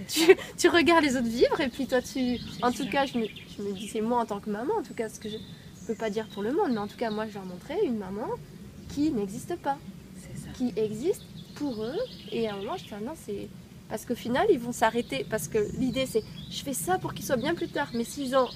[0.57, 2.37] Tu, regardes les autres vivre, et puis toi, tu.
[2.61, 4.83] En tout cas, je me, je me dis, c'est moi en tant que maman, en
[4.83, 5.37] tout cas, ce que je
[5.81, 7.77] ne peux pas dire pour le monde, mais en tout cas, moi, je leur montrais
[7.85, 8.27] une maman
[8.89, 9.77] qui n'existe pas.
[10.55, 11.23] Qui existe
[11.55, 11.97] pour eux,
[12.31, 13.47] et à un moment, je dis, ah non, c'est.
[13.89, 15.25] Parce qu'au final, ils vont s'arrêter.
[15.29, 17.89] Parce que l'idée, c'est je fais ça pour qu'ils soient bien plus tard.
[17.93, 18.47] Mais s'ils ont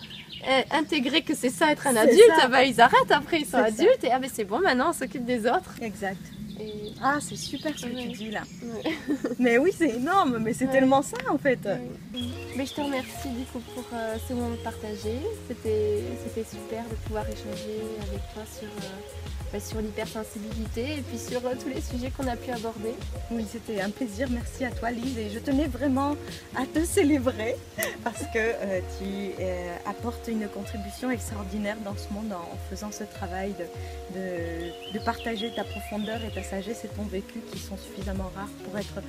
[0.47, 4.03] euh, intégré que c'est ça être un adulte, bah, ils arrêtent après, ils sont adultes.
[4.03, 5.75] Et ah, mais c'est bon, maintenant on s'occupe des autres.
[5.81, 6.21] Exact.
[7.01, 8.43] Ah, c'est super ce que tu dis là.
[9.39, 11.59] mais oui, c'est énorme, mais c'est tellement ça en fait.
[12.55, 15.19] Mais je te remercie du coup pour euh, ce moment partagé.
[15.47, 16.03] C'était
[16.43, 18.67] super de pouvoir échanger avec toi sur.
[18.67, 22.93] Euh, sur l'hypersensibilité et puis sur euh, tous les sujets qu'on a pu aborder.
[23.31, 24.27] Oui, c'était un plaisir.
[24.29, 25.17] Merci à toi, Lise.
[25.17, 26.15] Et je tenais vraiment
[26.55, 27.55] à te célébrer
[28.03, 33.03] parce que euh, tu euh, apportes une contribution extraordinaire dans ce monde en, faisant ce
[33.03, 33.53] travail
[34.13, 38.49] de, de, partager ta profondeur et ta sagesse et ton vécu qui sont suffisamment rares
[38.63, 39.01] pour être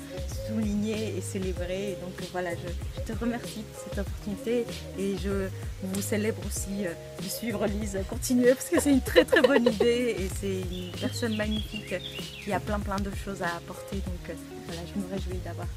[0.47, 1.97] soulignés et célébrés.
[2.03, 4.67] Donc voilà, je, te remercie pour cette opportunité
[4.99, 5.49] et je
[5.83, 6.85] vous célèbre aussi
[7.23, 7.99] de suivre Lise.
[8.09, 10.17] Continuez parce que c'est une très très bonne idée.
[10.19, 11.95] Et c'est une personne magnifique
[12.43, 13.97] qui a plein plein de choses à apporter.
[13.97, 14.35] Donc euh,
[14.67, 15.69] voilà, je me réjouis d'avoir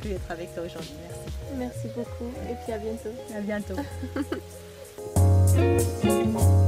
[0.00, 0.94] pu être avec toi aujourd'hui.
[1.58, 1.84] Merci.
[1.84, 3.14] Merci beaucoup et puis à bientôt.
[3.34, 3.76] À bientôt.